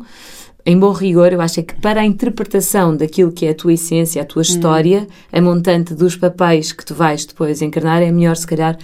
[0.65, 3.73] em bom rigor, eu acho é que para a interpretação daquilo que é a tua
[3.73, 8.37] essência, a tua história, a montante dos papéis que tu vais depois encarnar, é melhor
[8.37, 8.77] se calhar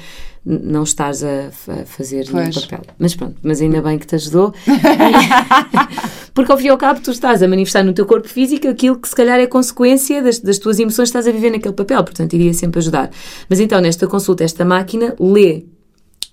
[0.45, 2.65] não estares a, a fazer nenhum Pois.
[2.65, 2.81] papel.
[2.97, 4.53] Mas pronto, mas ainda bem que te ajudou.
[6.33, 8.97] Porque ao fim e ao cabo tu estás a manifestar no teu corpo físico aquilo
[8.97, 12.03] que se calhar é consequência das, das tuas emoções que estás a viver naquele papel,
[12.03, 13.09] portanto iria sempre ajudar.
[13.49, 15.65] Mas então, nesta consulta, esta máquina lê,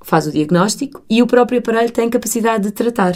[0.03, 3.15] faz o diagnóstico e o próprio aparelho tem capacidade de tratar.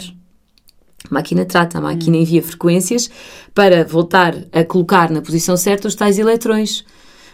[1.09, 3.09] A máquina trata, a máquina envia frequências
[3.53, 6.85] para voltar a colocar na posição certa os tais eletrões.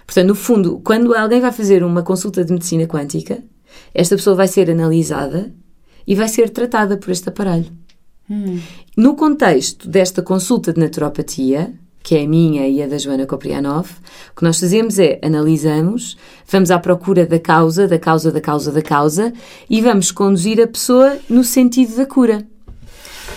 [0.05, 3.43] Portanto, no fundo, quando alguém vai fazer uma consulta de medicina quântica,
[3.93, 5.53] esta pessoa vai ser analisada
[6.05, 7.71] e vai ser tratada por este aparelho.
[8.95, 13.89] No contexto desta consulta de naturopatia, que é a minha e a da Joana Koprianov,
[14.31, 16.17] o que nós fazemos é analisamos,
[16.49, 19.33] vamos à procura da causa, da causa, da causa, da causa
[19.69, 22.47] e vamos conduzir a pessoa no sentido da cura.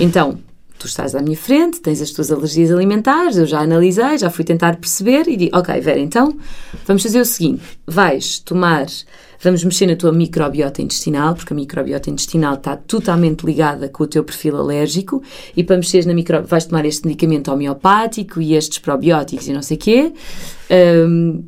[0.00, 0.38] Então,
[0.78, 4.46] tu estás à minha frente, tens as tuas alergias alimentares, eu já analisei, já fui
[4.46, 6.34] tentar perceber e digo, ok, Vera, então
[6.86, 8.86] vamos fazer o seguinte: vais tomar,
[9.42, 14.06] vamos mexer na tua microbiota intestinal, porque a microbiota intestinal está totalmente ligada com o
[14.06, 15.22] teu perfil alérgico,
[15.54, 19.62] e para mexeres na micro, vais tomar este medicamento homeopático e estes probióticos e não
[19.62, 20.12] sei o quê.
[20.70, 21.44] Hum,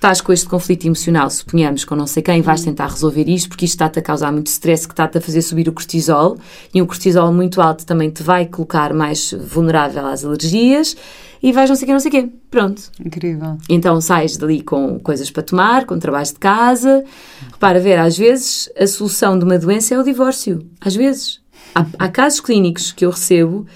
[0.00, 3.66] estás com este conflito emocional, suponhamos, com não sei quem, vais tentar resolver isto, porque
[3.66, 6.38] isto está-te a causar muito stress, que está-te a fazer subir o cortisol,
[6.74, 10.96] e um cortisol muito alto também te vai colocar mais vulnerável às alergias,
[11.42, 12.28] e vais não sei o quê, não sei o quê.
[12.50, 12.82] Pronto.
[13.04, 13.58] Incrível.
[13.68, 17.04] Então sais dali com coisas para tomar, com trabalhos de casa.
[17.52, 20.66] Repara, ver, às vezes a solução de uma doença é o divórcio.
[20.80, 21.40] Às vezes.
[21.74, 23.66] Há, há casos clínicos que eu recebo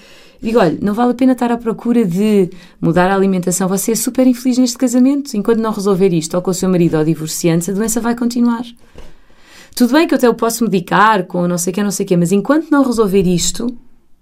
[0.45, 3.67] digo: olha, não vale a pena estar à procura de mudar a alimentação.
[3.67, 5.35] Você é super infeliz neste casamento.
[5.35, 8.63] Enquanto não resolver isto, ou com o seu marido ou divorciante, a doença vai continuar.
[9.75, 12.05] Tudo bem que eu até o posso medicar com não sei o quê, não sei
[12.05, 13.67] o quê, mas enquanto não resolver isto,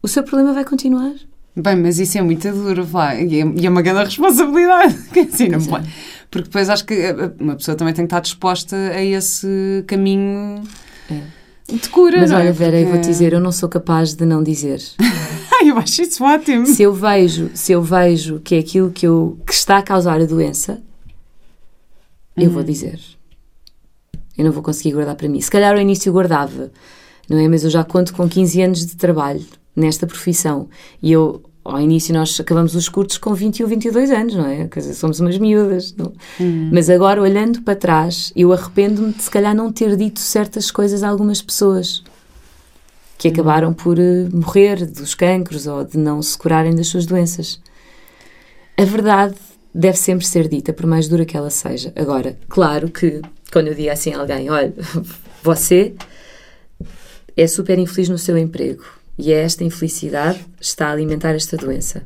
[0.02, 1.14] o seu problema vai continuar.
[1.56, 4.96] Bem, mas isso é muito duro, vá, e é, e é uma grande responsabilidade.
[5.14, 5.68] que assim, não é.
[5.68, 5.88] pode.
[6.32, 10.64] Porque depois acho que eh, uma pessoa também tem que estar disposta a esse caminho
[11.72, 12.20] de cura.
[12.20, 12.36] Mas é?
[12.36, 14.82] olha, Vera, eu vou-te Porque- dizer, eu não sou capaz de não dizer.
[15.62, 16.66] Eu acho isso ótimo.
[16.66, 20.20] se eu vejo, se eu vejo que é aquilo que, eu, que está a causar
[20.20, 20.82] a doença,
[22.36, 23.00] eu vou dizer.
[24.38, 25.40] Eu não vou conseguir guardar para mim.
[25.40, 26.72] Se calhar ao início eu guardava,
[27.30, 27.48] não é?
[27.48, 29.46] Mas eu já conto com 15 anos de trabalho
[29.76, 30.68] nesta profissão.
[31.02, 34.68] E eu, ao início, nós acabamos os cursos com 21, 22 anos, não é?
[34.68, 35.94] Quer dizer, somos umas miúdas.
[35.96, 36.12] Não?
[36.72, 41.04] Mas agora, olhando para trás, eu arrependo-me de se calhar não ter dito certas coisas
[41.04, 42.04] a algumas pessoas
[43.24, 47.58] que acabaram por eh, morrer dos cancros ou de não se curarem das suas doenças.
[48.76, 49.36] A verdade
[49.74, 51.94] deve sempre ser dita, por mais dura que ela seja.
[51.96, 54.74] Agora, claro que quando eu digo assim a alguém, olha,
[55.42, 55.94] você
[57.38, 58.84] é super infeliz no seu emprego
[59.18, 62.04] e é esta infelicidade está a alimentar esta doença.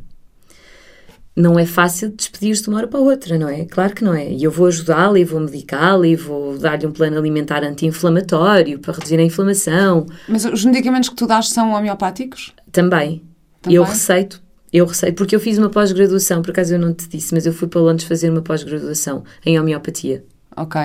[1.38, 3.63] Não é fácil despedir-se de uma hora para outra, não é?
[3.65, 4.27] Claro que não é.
[4.27, 8.95] E eu vou ajudá-la e vou medicá-la e vou dar-lhe um plano alimentar anti-inflamatório para
[8.95, 10.07] reduzir a inflamação.
[10.27, 12.55] Mas os medicamentos que tu dás são homeopáticos?
[12.71, 13.21] Também.
[13.61, 13.75] Também?
[13.75, 14.41] Eu receito,
[14.73, 17.53] eu receito, porque eu fiz uma pós-graduação, por acaso eu não te disse, mas eu
[17.53, 20.25] fui para Londres fazer uma pós-graduação em homeopatia.
[20.55, 20.81] Ok.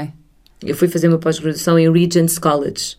[0.62, 2.98] Eu fui fazer uma pós-graduação em Regent's College.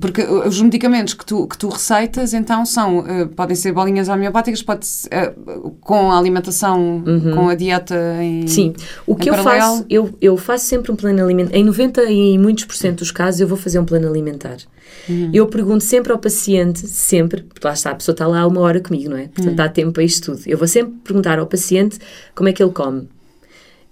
[0.00, 4.62] Porque os medicamentos que tu, que tu receitas, então, são, uh, podem ser bolinhas homeopáticas,
[4.62, 5.10] pode ser,
[5.46, 7.04] uh, com a alimentação,
[7.34, 8.48] com a dieta em Uhum.
[8.48, 8.74] Sim,
[9.06, 9.60] o que eu paralelo?
[9.76, 11.54] faço, eu, eu faço sempre um plano alimentar.
[11.56, 14.56] Em 90 e muitos por cento dos casos, eu vou fazer um plano alimentar.
[15.08, 15.30] Uhum.
[15.32, 18.80] Eu pergunto sempre ao paciente, sempre, porque lá está, a pessoa está lá uma hora
[18.80, 19.24] comigo, não é?
[19.28, 19.54] Portanto, Uhum.
[19.56, 20.42] dá tempo para isto tudo.
[20.46, 21.98] Eu vou sempre perguntar ao paciente
[22.34, 23.08] como é que ele come.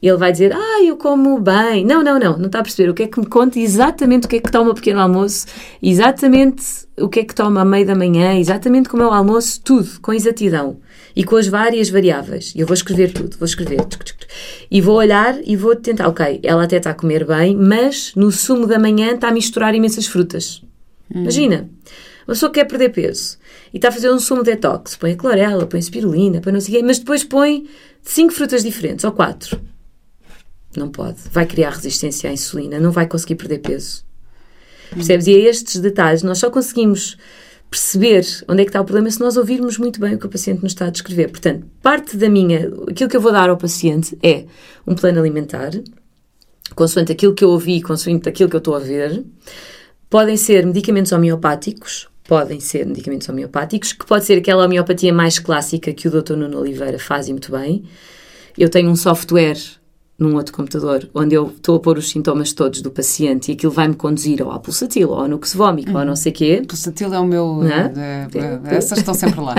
[0.07, 1.83] Ele vai dizer, ah, eu como bem.
[1.83, 2.91] Não, não, não, não está a perceber.
[2.91, 5.47] O que é que me conta exatamente o que é que toma pequeno almoço,
[5.83, 6.63] exatamente
[6.99, 9.89] o que é que toma à meia da manhã, exatamente como é o almoço, tudo,
[10.03, 10.77] com exatidão.
[11.17, 12.53] E com as várias variáveis.
[12.55, 13.79] E eu vou escrever tudo, vou escrever.
[14.71, 18.31] E vou olhar e vou tentar, ok, ela até está a comer bem, mas no
[18.31, 20.63] sumo da manhã está a misturar imensas frutas.
[21.15, 21.71] Imagina,
[22.27, 23.39] uma pessoa que quer perder peso
[23.73, 26.61] e está a fazer um sumo detox, põe a clorela, põe a spirulina, põe não
[26.61, 27.67] sei o quê, mas depois põe
[28.03, 29.59] cinco frutas diferentes, ou quatro.
[30.77, 31.19] Não pode.
[31.31, 34.05] Vai criar resistência à insulina, não vai conseguir perder peso.
[34.91, 35.27] Percebes?
[35.27, 37.17] E a estes detalhes nós só conseguimos
[37.71, 40.29] perceber onde é que está o problema se nós ouvirmos muito bem o que o
[40.29, 41.29] paciente nos está a descrever.
[41.31, 44.45] Portanto, parte da minha, aquilo que eu vou dar ao paciente é
[44.87, 45.73] um plano alimentar,
[46.75, 49.25] consoante aquilo que eu ouvi, consoante aquilo que eu estou a ver.
[50.09, 55.93] Podem ser medicamentos homeopáticos, podem ser medicamentos homeopáticos, que pode ser aquela homeopatia mais clássica
[55.93, 56.37] que o Dr.
[56.37, 57.85] Nuno Oliveira faz e muito bem.
[58.57, 59.59] Eu tenho um software
[60.19, 63.73] num outro computador onde eu estou a pôr os sintomas todos do paciente e aquilo
[63.73, 66.63] vai-me conduzir ou à pulsatil, ou ao nuxvómico, ou a não sei quê.
[66.67, 67.63] Pulsatil é o meu.
[67.65, 67.93] É?
[67.97, 69.55] eh, eh, essas estão sempre lá.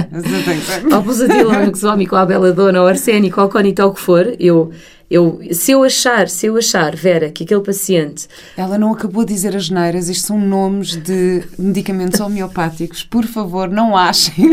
[0.92, 4.72] ao pulsatil, ao nuxvómico, ao beladona, ao arsénico, ao conito, ao que for, eu,
[5.12, 9.34] eu, se eu achar, se eu achar, Vera, que aquele paciente Ela não acabou de
[9.34, 13.04] dizer as neiras, isto são nomes de medicamentos homeopáticos.
[13.04, 14.52] Por favor, não achem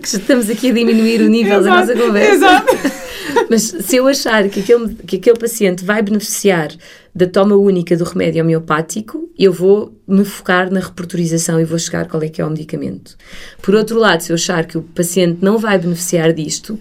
[0.00, 2.34] que estamos aqui a diminuir o nível da nossa conversa.
[2.34, 3.03] Exato.
[3.48, 6.70] Mas se eu achar que aquele, que aquele paciente vai beneficiar
[7.14, 12.08] da toma única do remédio homeopático, eu vou me focar na repertorização e vou chegar
[12.08, 13.16] qual é que é o medicamento.
[13.62, 16.78] Por outro lado, se eu achar que o paciente não vai beneficiar disto,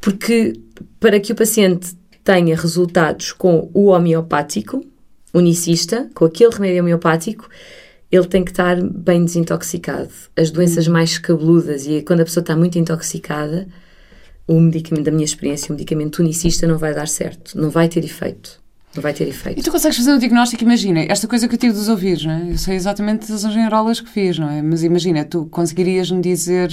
[0.00, 0.54] porque
[0.98, 4.84] para que o paciente tenha resultados com o homeopático,
[5.32, 7.48] unicista, com aquele remédio homeopático,
[8.10, 10.10] ele tem que estar bem desintoxicado.
[10.36, 13.68] As doenças mais cabeludas e quando a pessoa está muito intoxicada,
[14.48, 18.04] o medicamento, da minha experiência, o medicamento unicista não vai dar certo, não vai ter
[18.04, 18.60] efeito.
[18.94, 19.62] Não vai ter E efeito.
[19.62, 22.52] tu consegues fazer um diagnóstico, imagina, esta coisa que eu tive dos ouvidos, não é?
[22.52, 24.62] Eu sei exatamente as engenhrolas que fiz, não é?
[24.62, 26.70] Mas imagina, tu conseguirias-me dizer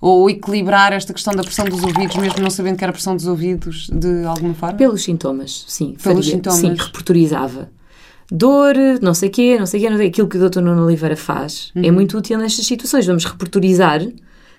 [0.00, 3.16] ou equilibrar esta questão da pressão dos ouvidos, mesmo não sabendo que era a pressão
[3.16, 4.78] dos ouvidos, de alguma forma?
[4.78, 5.96] Pelos sintomas, sim.
[6.02, 6.58] Pelos faria, sintomas.
[6.60, 7.68] Sim, repertorizava.
[8.30, 10.60] Dor, não sei o quê, não sei o quê, não sei aquilo que o Dr.
[10.60, 11.82] Nuno Oliveira faz Uhum.
[11.84, 13.04] é muito útil nestas situações.
[13.06, 14.00] Vamos repertorizar,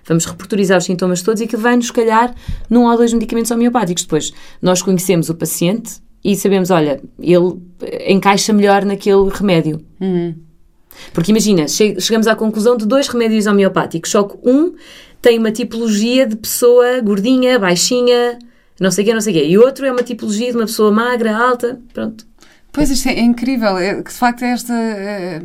[0.04, 2.34] vamos repertorizar os sintomas todos e aquilo vai-nos calhar
[2.68, 4.04] num ou dois medicamentos homeopáticos.
[4.04, 9.84] Depois, nós conhecemos o paciente e sabemos, olha, ele eh, encaixa melhor naquele remédio.
[10.00, 10.34] Uhum.
[11.12, 14.74] Porque imagina, che- chegamos à conclusão de dois remédios homeopáticos, só que um
[15.20, 18.38] tem uma tipologia de pessoa gordinha, baixinha,
[18.80, 20.66] não sei o quê, não sei o quê, e outro é uma tipologia de uma
[20.66, 22.26] pessoa magra, alta, pronto.
[22.72, 24.72] Pois, isto é, é incrível, é, que de facto é esta...
[24.74, 25.42] é,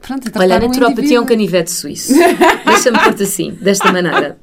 [0.00, 2.12] Pronto, é Olha, a naturopatia é um canivete suíço.
[2.66, 4.38] Deixa-me pôr-te assim, desta maneira.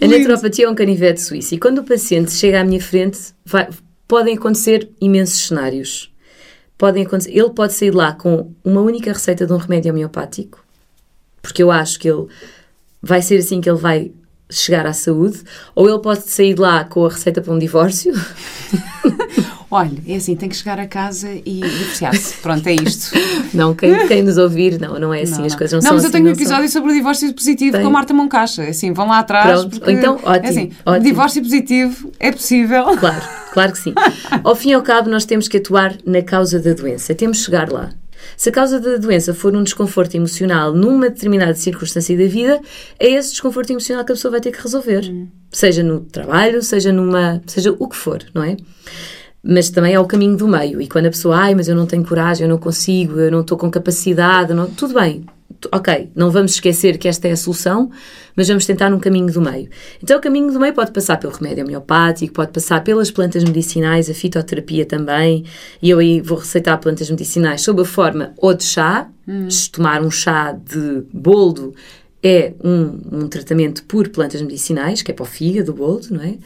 [0.00, 1.54] A naturopatia é um canivete suíço.
[1.54, 3.68] E quando o paciente chega à minha frente, vai-
[4.08, 6.12] podem acontecer imensos cenários.
[6.76, 10.64] Podem acontecer, ele pode sair de lá com uma única receita de um remédio homeopático,
[11.40, 12.26] porque eu acho que ele
[13.00, 14.10] vai ser assim que ele vai
[14.50, 15.40] chegar à saúde,
[15.74, 18.12] ou ele pode sair de lá com a receita para um divórcio.
[19.76, 22.36] Olha, é assim, tem que chegar a casa e divorciar-se.
[22.36, 23.10] Pronto, é isto.
[23.52, 25.58] Não, quem, quem nos ouvir, não, não é assim, Não, as não.
[25.58, 26.44] coisas não, Não, são mas eu assim, tenho um não são.
[26.44, 27.80] episódio sobre o divórcio positivo Tem.
[27.82, 28.62] com a Marta Moncacha.
[28.62, 29.60] É Assim, vão lá atrás.
[29.62, 31.04] Pronto, porque, então, ótimo, é assim, ótimo.
[31.04, 32.84] Divórcio positivo é possível.
[32.96, 33.22] Claro,
[33.52, 33.92] claro que sim.
[34.44, 37.12] Ao fim e ao cabo, nós temos que atuar na causa da doença.
[37.16, 37.90] Temos que chegar lá.
[38.36, 42.60] Se a causa da doença for um desconforto emocional numa determinada circunstância da vida,
[42.98, 45.02] é esse desconforto emocional que a pessoa vai ter que resolver.
[45.52, 47.42] Seja no trabalho, seja numa.
[47.46, 48.56] seja o que for, não é?
[49.44, 50.80] Mas também é o caminho do meio.
[50.80, 53.42] E quando a pessoa, ai, mas eu não tenho coragem, eu não consigo, eu não
[53.42, 54.66] estou com capacidade, não...
[54.66, 55.24] tudo bem.
[55.72, 57.90] Ok, não vamos esquecer que esta é a solução,
[58.36, 59.68] mas vamos tentar um caminho do meio.
[60.02, 64.10] Então, o caminho do meio pode passar pelo remédio homeopático, pode passar pelas plantas medicinais,
[64.10, 65.44] a fitoterapia também,
[65.80, 69.08] e eu aí vou receitar plantas medicinais sob a forma ou de chá,
[69.48, 71.74] Se tomar um chá de boldo
[72.22, 76.22] é um, um tratamento por plantas medicinais, que é para o fígado, o boldo, não
[76.22, 76.36] é?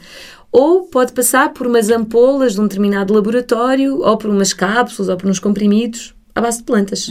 [0.51, 5.17] Ou pode passar por umas ampolas de um determinado laboratório, ou por umas cápsulas, ou
[5.17, 7.07] por uns comprimidos à base de plantas.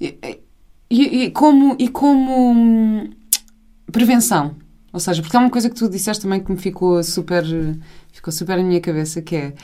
[0.00, 0.18] E,
[0.90, 3.10] e- e como, e como hum,
[3.90, 4.54] prevenção?
[4.92, 7.44] Ou seja, porque há uma coisa que tu disseste também que me ficou super,
[8.12, 9.54] ficou super na minha cabeça, que é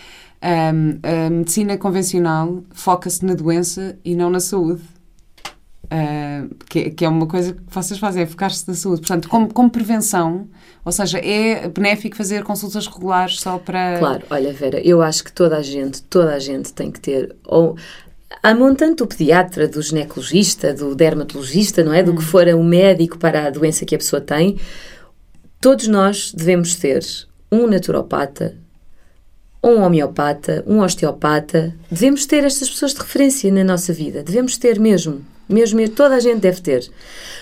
[0.73, 4.83] hum, a medicina convencional foca-se na doença e não na saúde.
[5.91, 9.01] Ah, que, que é uma coisa que vocês fazem, é focar-se na saúde.
[9.01, 10.47] Portanto, como, como prevenção,
[10.85, 13.99] ou seja, é benéfico fazer consultas regulares só para...
[13.99, 17.35] Claro, olha Vera, eu acho que toda a gente, toda a gente tem que ter,
[17.45, 17.77] ou
[18.41, 22.05] há montante do pediatra, do ginecologista, do dermatologista, não é?
[22.05, 24.59] Do que for o médico para a doença que a pessoa tem,
[25.61, 27.05] todos nós devemos ter
[27.51, 28.57] um naturopata,
[29.63, 34.79] um homeopata, um osteopata, devemos ter estas pessoas de referência na nossa vida, devemos ter
[34.79, 35.25] mesmo.
[35.51, 36.91] Mesmo, mesmo, toda a gente deve ter.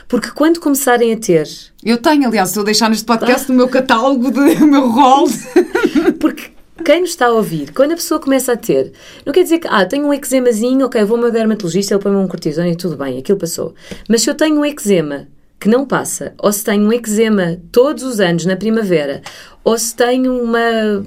[0.09, 1.47] Porque quando começarem a ter
[1.85, 5.29] Eu tenho, aliás, a deixar neste podcast no meu catálogo, de, o meu rol.
[6.19, 6.51] Porque
[6.85, 8.93] quem nos está a ouvir, quando a pessoa começa a ter,
[9.27, 12.19] não quer dizer que, ah, tenho um eczemazinho, ok, vou ao meu dermatologista, ele põe-me
[12.19, 13.75] um cortisone e tudo bem, aquilo passou.
[14.09, 15.29] Mas se eu tenho um eczema
[15.61, 19.23] que não passa, ou se tenho um eczema todos os anos na primavera,
[19.65, 21.05] ou se tenho uma.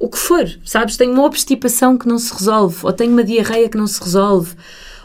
[0.00, 0.96] o que for, sabes?
[0.96, 4.54] Tenho uma obstipação que não se resolve, ou tenho uma diarreia que não se resolve.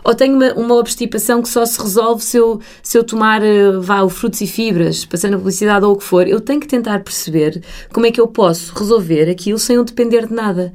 [0.06, 3.72] Ou tenho uma, uma obstipação que só se resolve se eu, se eu tomar, eh,
[3.80, 6.28] vá, o frutos e fibras, passando a publicidade ou o que for.
[6.28, 10.28] Eu tenho que tentar perceber como é que eu posso resolver aquilo sem eu depender
[10.28, 10.72] de nada.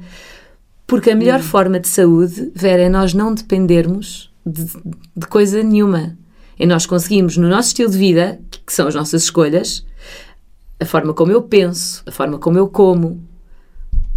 [0.85, 4.65] Porque a melhor forma de saúde, Vera, é nós não dependermos de,
[5.15, 6.17] de coisa nenhuma.
[6.59, 9.85] É nós conseguirmos, no nosso estilo de vida, que são as nossas escolhas,
[10.77, 13.23] a forma como eu penso, a forma como eu como,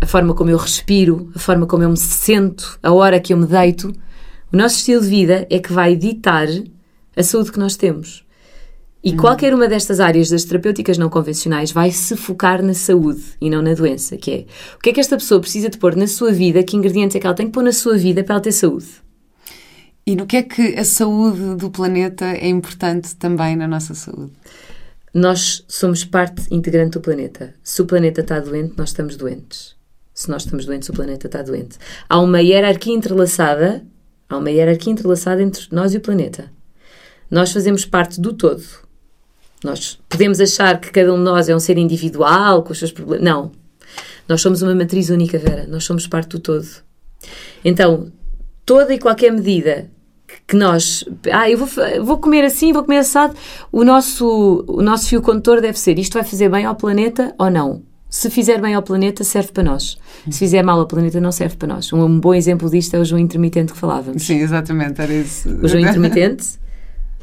[0.00, 3.36] a forma como eu respiro, a forma como eu me sento, a hora que eu
[3.36, 3.94] me deito,
[4.54, 6.46] o nosso estilo de vida é que vai ditar
[7.16, 8.24] a saúde que nós temos.
[9.02, 13.50] E qualquer uma destas áreas das terapêuticas não convencionais vai se focar na saúde e
[13.50, 14.46] não na doença, que é
[14.76, 17.18] o que é que esta pessoa precisa de pôr na sua vida, que ingredientes é
[17.18, 18.86] que ela tem que pôr na sua vida para ela ter saúde.
[20.06, 24.30] E no que é que a saúde do planeta é importante também na nossa saúde?
[25.12, 27.54] Nós somos parte integrante do planeta.
[27.60, 29.74] Se o planeta está doente, nós estamos doentes.
[30.14, 31.76] Se nós estamos doentes, o planeta está doente.
[32.08, 33.84] Há uma hierarquia entrelaçada,
[34.28, 36.50] há uma hierarquia entrelaçada entre nós e o planeta.
[37.30, 38.62] Nós fazemos parte do todo.
[39.62, 42.92] Nós podemos achar que cada um de nós é um ser individual, com os seus
[42.92, 43.24] problemas.
[43.24, 43.52] Não.
[44.28, 45.66] Nós somos uma matriz única, Vera.
[45.66, 46.66] Nós somos parte do todo.
[47.64, 48.12] Então,
[48.64, 49.90] toda e qualquer medida
[50.46, 51.04] que nós.
[51.32, 51.68] Ah, eu vou,
[52.04, 53.34] vou comer assim, vou comer assado.
[53.72, 57.50] O nosso, o nosso fio condutor deve ser: isto vai fazer bem ao planeta ou
[57.50, 57.82] não?
[58.14, 59.98] Se fizer bem ao planeta, serve para nós.
[60.30, 61.92] Se fizer mal ao planeta, não serve para nós.
[61.92, 64.22] Um, um bom exemplo disto é o jejum intermitente que falávamos.
[64.22, 65.48] Sim, exatamente, era isso.
[65.48, 66.46] O jejum intermitente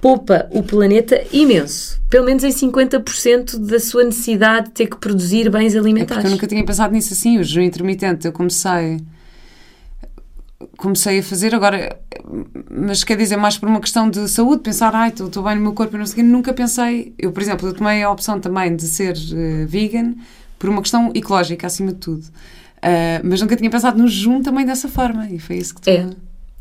[0.02, 1.98] poupa o planeta imenso.
[2.10, 6.26] Pelo menos em 50% da sua necessidade de ter que produzir bens É alimentares.
[6.26, 8.28] eu nunca tinha pensado nisso assim, o jejum intermitente.
[8.28, 9.00] Eu comecei.
[10.76, 11.98] Comecei a fazer agora,
[12.70, 15.74] mas quer dizer, mais por uma questão de saúde, pensar, ai, estou bem no meu
[15.74, 16.22] corpo e não sei.
[16.22, 17.14] Nunca pensei.
[17.18, 20.16] Eu, por exemplo, eu tomei a opção também de ser eh, vegan
[20.62, 22.24] por uma questão ecológica, acima de tudo.
[22.84, 25.28] Ah, mas nunca tinha pensado no jejum também dessa forma.
[25.28, 25.90] E foi isso que tu.
[25.90, 26.08] É.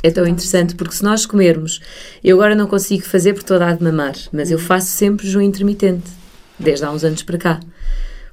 [0.02, 1.78] É tão interessante porque se nós comermos,
[2.24, 5.26] eu agora não consigo fazer porque estou a dar de mamar, mas eu faço sempre
[5.26, 6.10] jejum intermitente,
[6.58, 7.60] desde há uns anos para cá.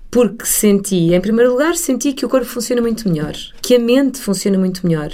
[0.10, 4.20] Porque senti, em primeiro lugar, senti que o corpo funciona muito melhor, que a mente
[4.20, 5.12] funciona muito melhor.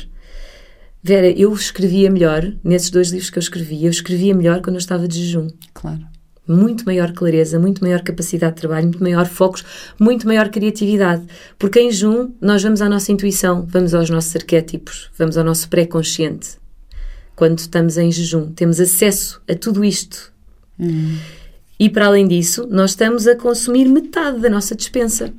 [1.02, 4.80] Vera, eu escrevia melhor, nesses dois livros que eu escrevi, eu escrevia melhor quando eu
[4.80, 5.48] estava de jejum.
[5.74, 6.13] Claro.
[6.48, 9.64] Muito maior clareza, muito maior capacidade de trabalho, muito maior focos,
[10.00, 11.26] muito maior criatividade.
[11.58, 15.70] Porque em jejum nós vamos à nossa intuição, vamos aos nossos arquétipos, vamos ao nosso
[15.70, 16.58] pré-consciente.
[17.36, 20.34] Quando estamos em jejum, temos acesso a tudo isto.
[21.80, 25.34] E para além disso, nós estamos a consumir metade da nossa dispensa.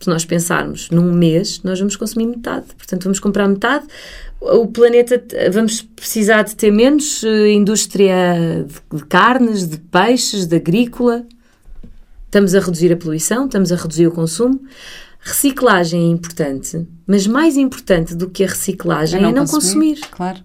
[0.00, 2.66] Se nós pensarmos num mês, nós vamos consumir metade.
[2.76, 3.86] Portanto, vamos comprar metade.
[4.40, 5.22] O planeta,
[5.52, 11.26] vamos precisar de ter menos eh, indústria de, carnes, de peixes, de agrícola.
[12.24, 14.58] Estamos a reduzir a poluição, estamos a reduzir o consumo.
[15.20, 20.00] Reciclagem é importante, mas mais importante do que a reciclagem é não, consumir.
[20.10, 20.38] Claro.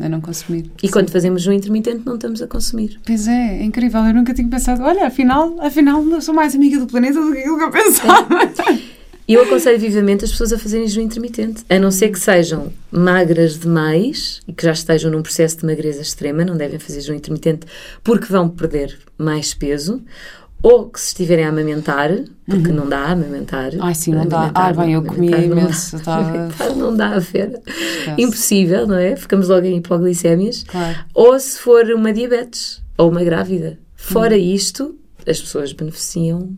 [0.00, 0.70] É não consumir.
[0.82, 2.98] E quando fazemos um intermitente, não estamos a consumir.
[3.04, 4.00] Pois é, é incrível.
[4.00, 7.58] Eu nunca tinha pensado, olha, afinal, afinal, sou mais amiga do planeta do que aquilo
[7.58, 8.28] que eu pensava.
[8.72, 8.95] E
[9.34, 13.58] eu aconselho vivamente as pessoas a fazerem jejum intermitente, a não ser que sejam magras
[13.58, 17.66] demais e que já estejam num processo de magreza extrema, não devem fazer jejum intermitente
[18.04, 20.02] porque vão perder mais peso,
[20.62, 22.10] ou que se estiverem a amamentar,
[22.46, 23.70] porque não dá a amamentar.
[23.78, 24.50] Ai, sim, não dá.
[24.54, 25.62] Ai, bem, eu comi amamentar não dá.
[25.62, 25.96] imenso.
[25.96, 26.74] Estava...
[26.74, 27.60] Não dá a ver.
[28.18, 29.14] Impossível, não é?
[29.16, 30.64] Ficamos logo em hipoglicémias.
[30.64, 30.98] Claro.
[31.14, 33.78] Ou se for uma diabetes ou uma grávida.
[33.94, 34.40] Fora Uhum.
[34.40, 36.50] isto, as pessoas beneficiam.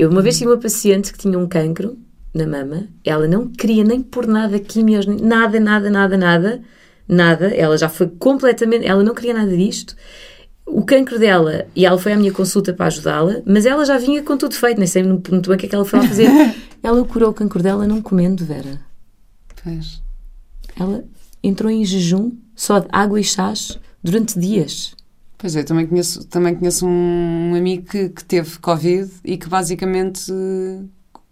[0.00, 1.98] Eu uma vez tive uma paciente que tinha um cancro
[2.32, 6.62] na mama, ela não queria nem por nada químios, nem- nada, nada, nada, nada,
[7.06, 7.48] nada.
[7.48, 9.94] Ela já foi completamente, ela não queria nada disto.
[10.64, 14.22] O cancro dela, e ela foi à minha consulta para ajudá-la, mas ela já vinha
[14.22, 16.30] com tudo feito, nem sei muito bem o que é que ela foi lá fazer.
[16.82, 18.80] ela curou o cancro dela não comendo, Vera.
[19.62, 20.00] Pois.
[20.78, 21.04] Ela
[21.44, 24.94] entrou em jejum só de água e chás durante dias.
[25.40, 30.30] Pois é, também conheço, também conheço um amigo que, que teve Covid e que basicamente
[30.30, 30.82] eh,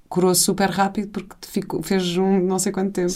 [0.09, 3.13] curou super rápido porque ficou, fez um não sei quanto tempo.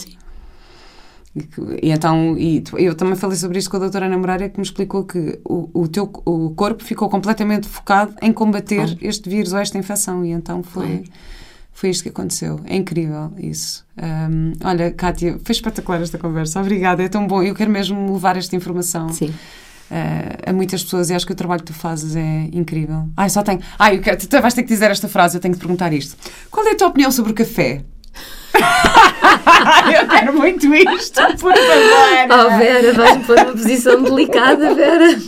[1.35, 4.47] E, que- e então, e eu também falei sobre isto com a doutora Ana Moreira
[4.49, 9.27] que me explicou que o, o teu o corpo ficou completamente focado em combater este
[9.27, 11.05] vírus ou esta infecção e então foi,
[11.71, 12.59] foi isto que aconteceu.
[12.65, 13.83] É incrível isso.
[13.97, 16.59] Ahm, olha, Kátia, foi espetacular esta conversa.
[16.61, 17.41] Obrigada, é tão bom.
[17.41, 19.33] Eu quero mesmo levar esta informação Sim.
[19.93, 23.07] Eh, a muitas pessoas e acho que o trabalho que tu fazes é incrível.
[23.15, 23.59] Ai, só tenho.
[23.77, 26.17] Ai, quero- tu vais ter que dizer esta frase, eu tenho que te perguntar isto.
[26.49, 27.81] Qual é a tua opinião sobre o café?
[30.01, 31.53] eu quero muito isto, por favor.
[32.29, 35.19] Oh, Vera, vais-me pôr numa posição delicada, Vera.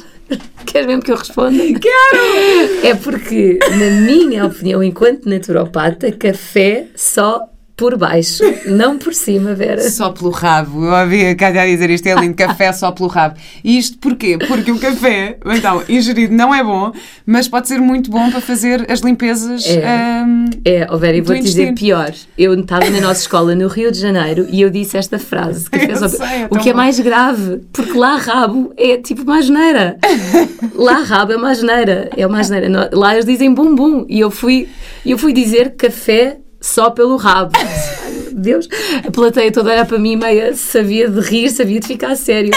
[0.66, 1.58] Queres mesmo que eu responda?
[1.80, 2.86] Quero!
[2.88, 7.42] É porque, na minha opinião, enquanto naturopata, café só
[7.78, 9.82] por baixo, não por cima, Vera.
[9.92, 10.86] Só pelo rabo.
[10.86, 13.36] Eu ouvi a Cátia dizer isto, é lindo, café só pelo rabo.
[13.64, 14.38] E isto porquê?
[14.38, 16.94] Porque o café, então, ingerido não é bom,
[17.26, 19.66] mas pode ser muito bom para fazer as limpezas.
[19.68, 19.86] É.
[19.86, 22.14] ahm, É, oh Vera, eu vou-te dizer pior.
[22.38, 25.68] Eu estava na nossa escola no Rio de Janeiro e eu disse esta frase.
[25.70, 26.78] Café só- sei, é o que é bom.
[26.78, 29.98] mais grave, porque lá rabo é tipo uma asneira.
[30.76, 32.10] Lá rabo é uma asneira.
[32.16, 32.70] É uma asneira.
[32.70, 34.06] No- Lá eles dizem bumbum.
[34.10, 34.68] E eu fui,
[35.06, 37.52] eu fui dizer café só pelo rabo.
[37.56, 38.68] Ai, meu Deus,
[39.06, 42.52] a plateia toda olhar para mim meia sabia de rir, sabia de ficar a sério.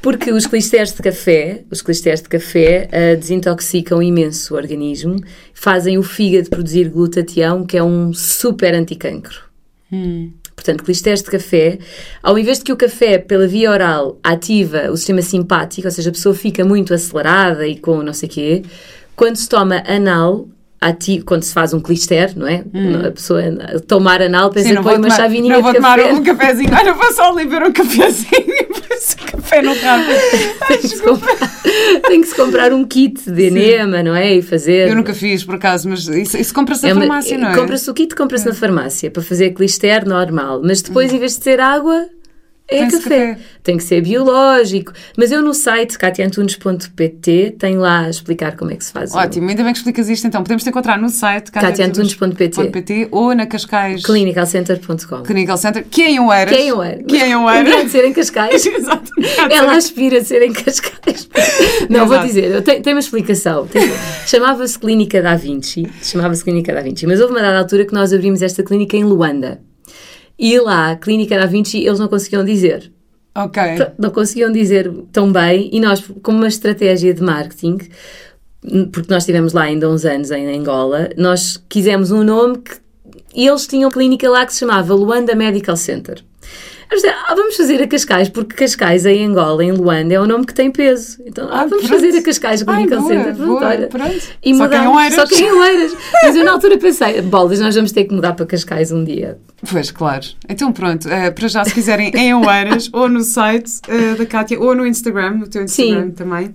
[0.00, 5.16] Porque os clisteres de café, os clisteres de café ah, desintoxicam imenso o organismo,
[5.52, 9.44] fazem o fígado produzir glutatião, que é um super anticancro.
[10.54, 11.78] Portanto, clisteres de café,
[12.22, 16.10] ao invés de que o café, pela via oral, ativa o sistema simpático, ou seja,
[16.10, 18.62] a pessoa fica muito acelerada e com não sei o quê,
[19.16, 20.48] quando se toma anal,
[20.88, 22.64] ati- quando se faz um clister, não é?
[23.06, 23.42] A pessoa
[23.86, 26.12] tomar anal, pensa Sim, que põe uma tomar, chavininha não vou tomar café.
[26.12, 26.70] um cafezinho.
[26.74, 30.04] Olha, vou só ali beber um cafezinho e o café no rabo.
[30.68, 31.38] Tem que, se comprar,
[32.08, 34.34] tem que se comprar um kit de enema, não é?
[34.34, 34.88] E fazer.
[34.88, 37.54] Eu nunca fiz, por acaso, mas isso, isso compra-se É na uma- farmácia, não é?
[37.54, 40.60] Compra-se o kit, compra-se na farmácia para fazer clister normal.
[40.64, 42.06] Mas depois, em vez de ser água,
[42.68, 42.98] é café.
[42.98, 43.38] café.
[43.62, 44.92] Tem que ser biológico.
[45.16, 49.12] Mas eu no site catiantunes.pt tenho lá a explicar como é que se faz.
[49.12, 50.42] o- Ótimo, ainda bem que explicas isto então.
[50.42, 52.48] Podemos te encontrar no site catiantunes.pt.
[52.50, 55.22] catiantunes.pt ou na Cascais clinicalcenter.com.
[55.22, 56.54] Clinical Center, que é em Oeiras.
[56.54, 57.04] Que é em Oeiras.
[57.06, 57.90] Que é em Oeiras.
[57.90, 58.64] ser em Cascais.
[58.66, 59.10] Exato.
[59.50, 61.28] Ela aspira a ser em Cascais.
[61.88, 62.26] Não, vou Exato.
[62.26, 63.66] dizer, eu tenho, tenho uma explicação.
[63.66, 63.90] Tem-
[64.26, 65.86] Chamava-se Clínica da Vinci.
[66.02, 67.06] Chamava-se Clínica da Vinci.
[67.06, 69.60] Mas houve uma dada altura que nós abrimos esta clínica em Luanda.
[70.38, 72.92] E lá, Clínica da Vinci, eles não conseguiam dizer.
[73.34, 73.62] Ok.
[73.98, 75.68] Não conseguiam dizer tão bem.
[75.72, 77.78] E nós, como uma estratégia de marketing,
[78.92, 82.84] porque nós estivemos lá ainda uns anos em Angola, nós quisemos um nome que.
[83.34, 86.24] E eles tinham clínica lá que se chamava Luanda Medical Center.
[86.94, 90.26] Vamos dizer, ah, vamos fazer a Cascais, porque Cascais em Angola, em Luanda, é um
[90.26, 91.18] nome que tem peso.
[91.26, 92.00] Então, ah, Ah, vamos pronto.
[92.00, 93.34] fazer a Cascais Clinical boa, Center.
[93.34, 93.86] Pronto, boa, olha.
[93.88, 94.10] pronto.
[94.14, 94.96] E Só que em mudamos.
[94.96, 95.14] Oeiras.
[95.16, 95.96] Só que em Oeiras.
[96.22, 99.38] Mas eu na altura pensei, bolas, nós vamos ter que mudar para Cascais um dia.
[99.68, 100.24] Pois, claro.
[100.48, 104.60] Então pronto, eh, para já se quiserem em Oeiras ou no site eh, da Kátia
[104.60, 106.10] ou no Instagram, o teu Instagram Sim.
[106.12, 106.52] também.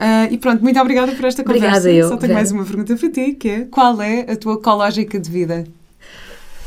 [0.00, 1.66] Eh, e pronto, muito obrigada por esta conversa.
[1.68, 2.34] Obrigada eu, Só tenho Vera.
[2.34, 5.64] mais uma pergunta para ti, que é qual é a tua ecológica de vida?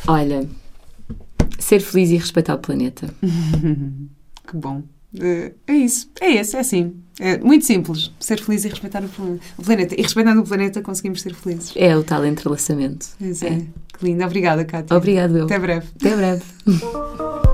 [0.07, 0.47] Olha,
[1.69, 3.13] ser feliz e respeitar o planeta.
[4.49, 4.81] Que bom.
[5.19, 6.95] Eh, é isso, é esse, é assim.
[7.19, 8.11] É muito simples.
[8.19, 9.93] Ser feliz e respeitar o plan- o planeta.
[9.95, 11.71] E respeitando o planeta conseguimos ser felizes.
[11.75, 13.05] É o tal entrelaçamento.
[13.19, 13.59] Pois é.
[13.95, 14.23] Que lindo.
[14.23, 14.95] Obrigada, Kátia.
[14.97, 15.45] Obrigado, eu.
[15.45, 15.87] Até breve.
[15.99, 16.43] Até breve.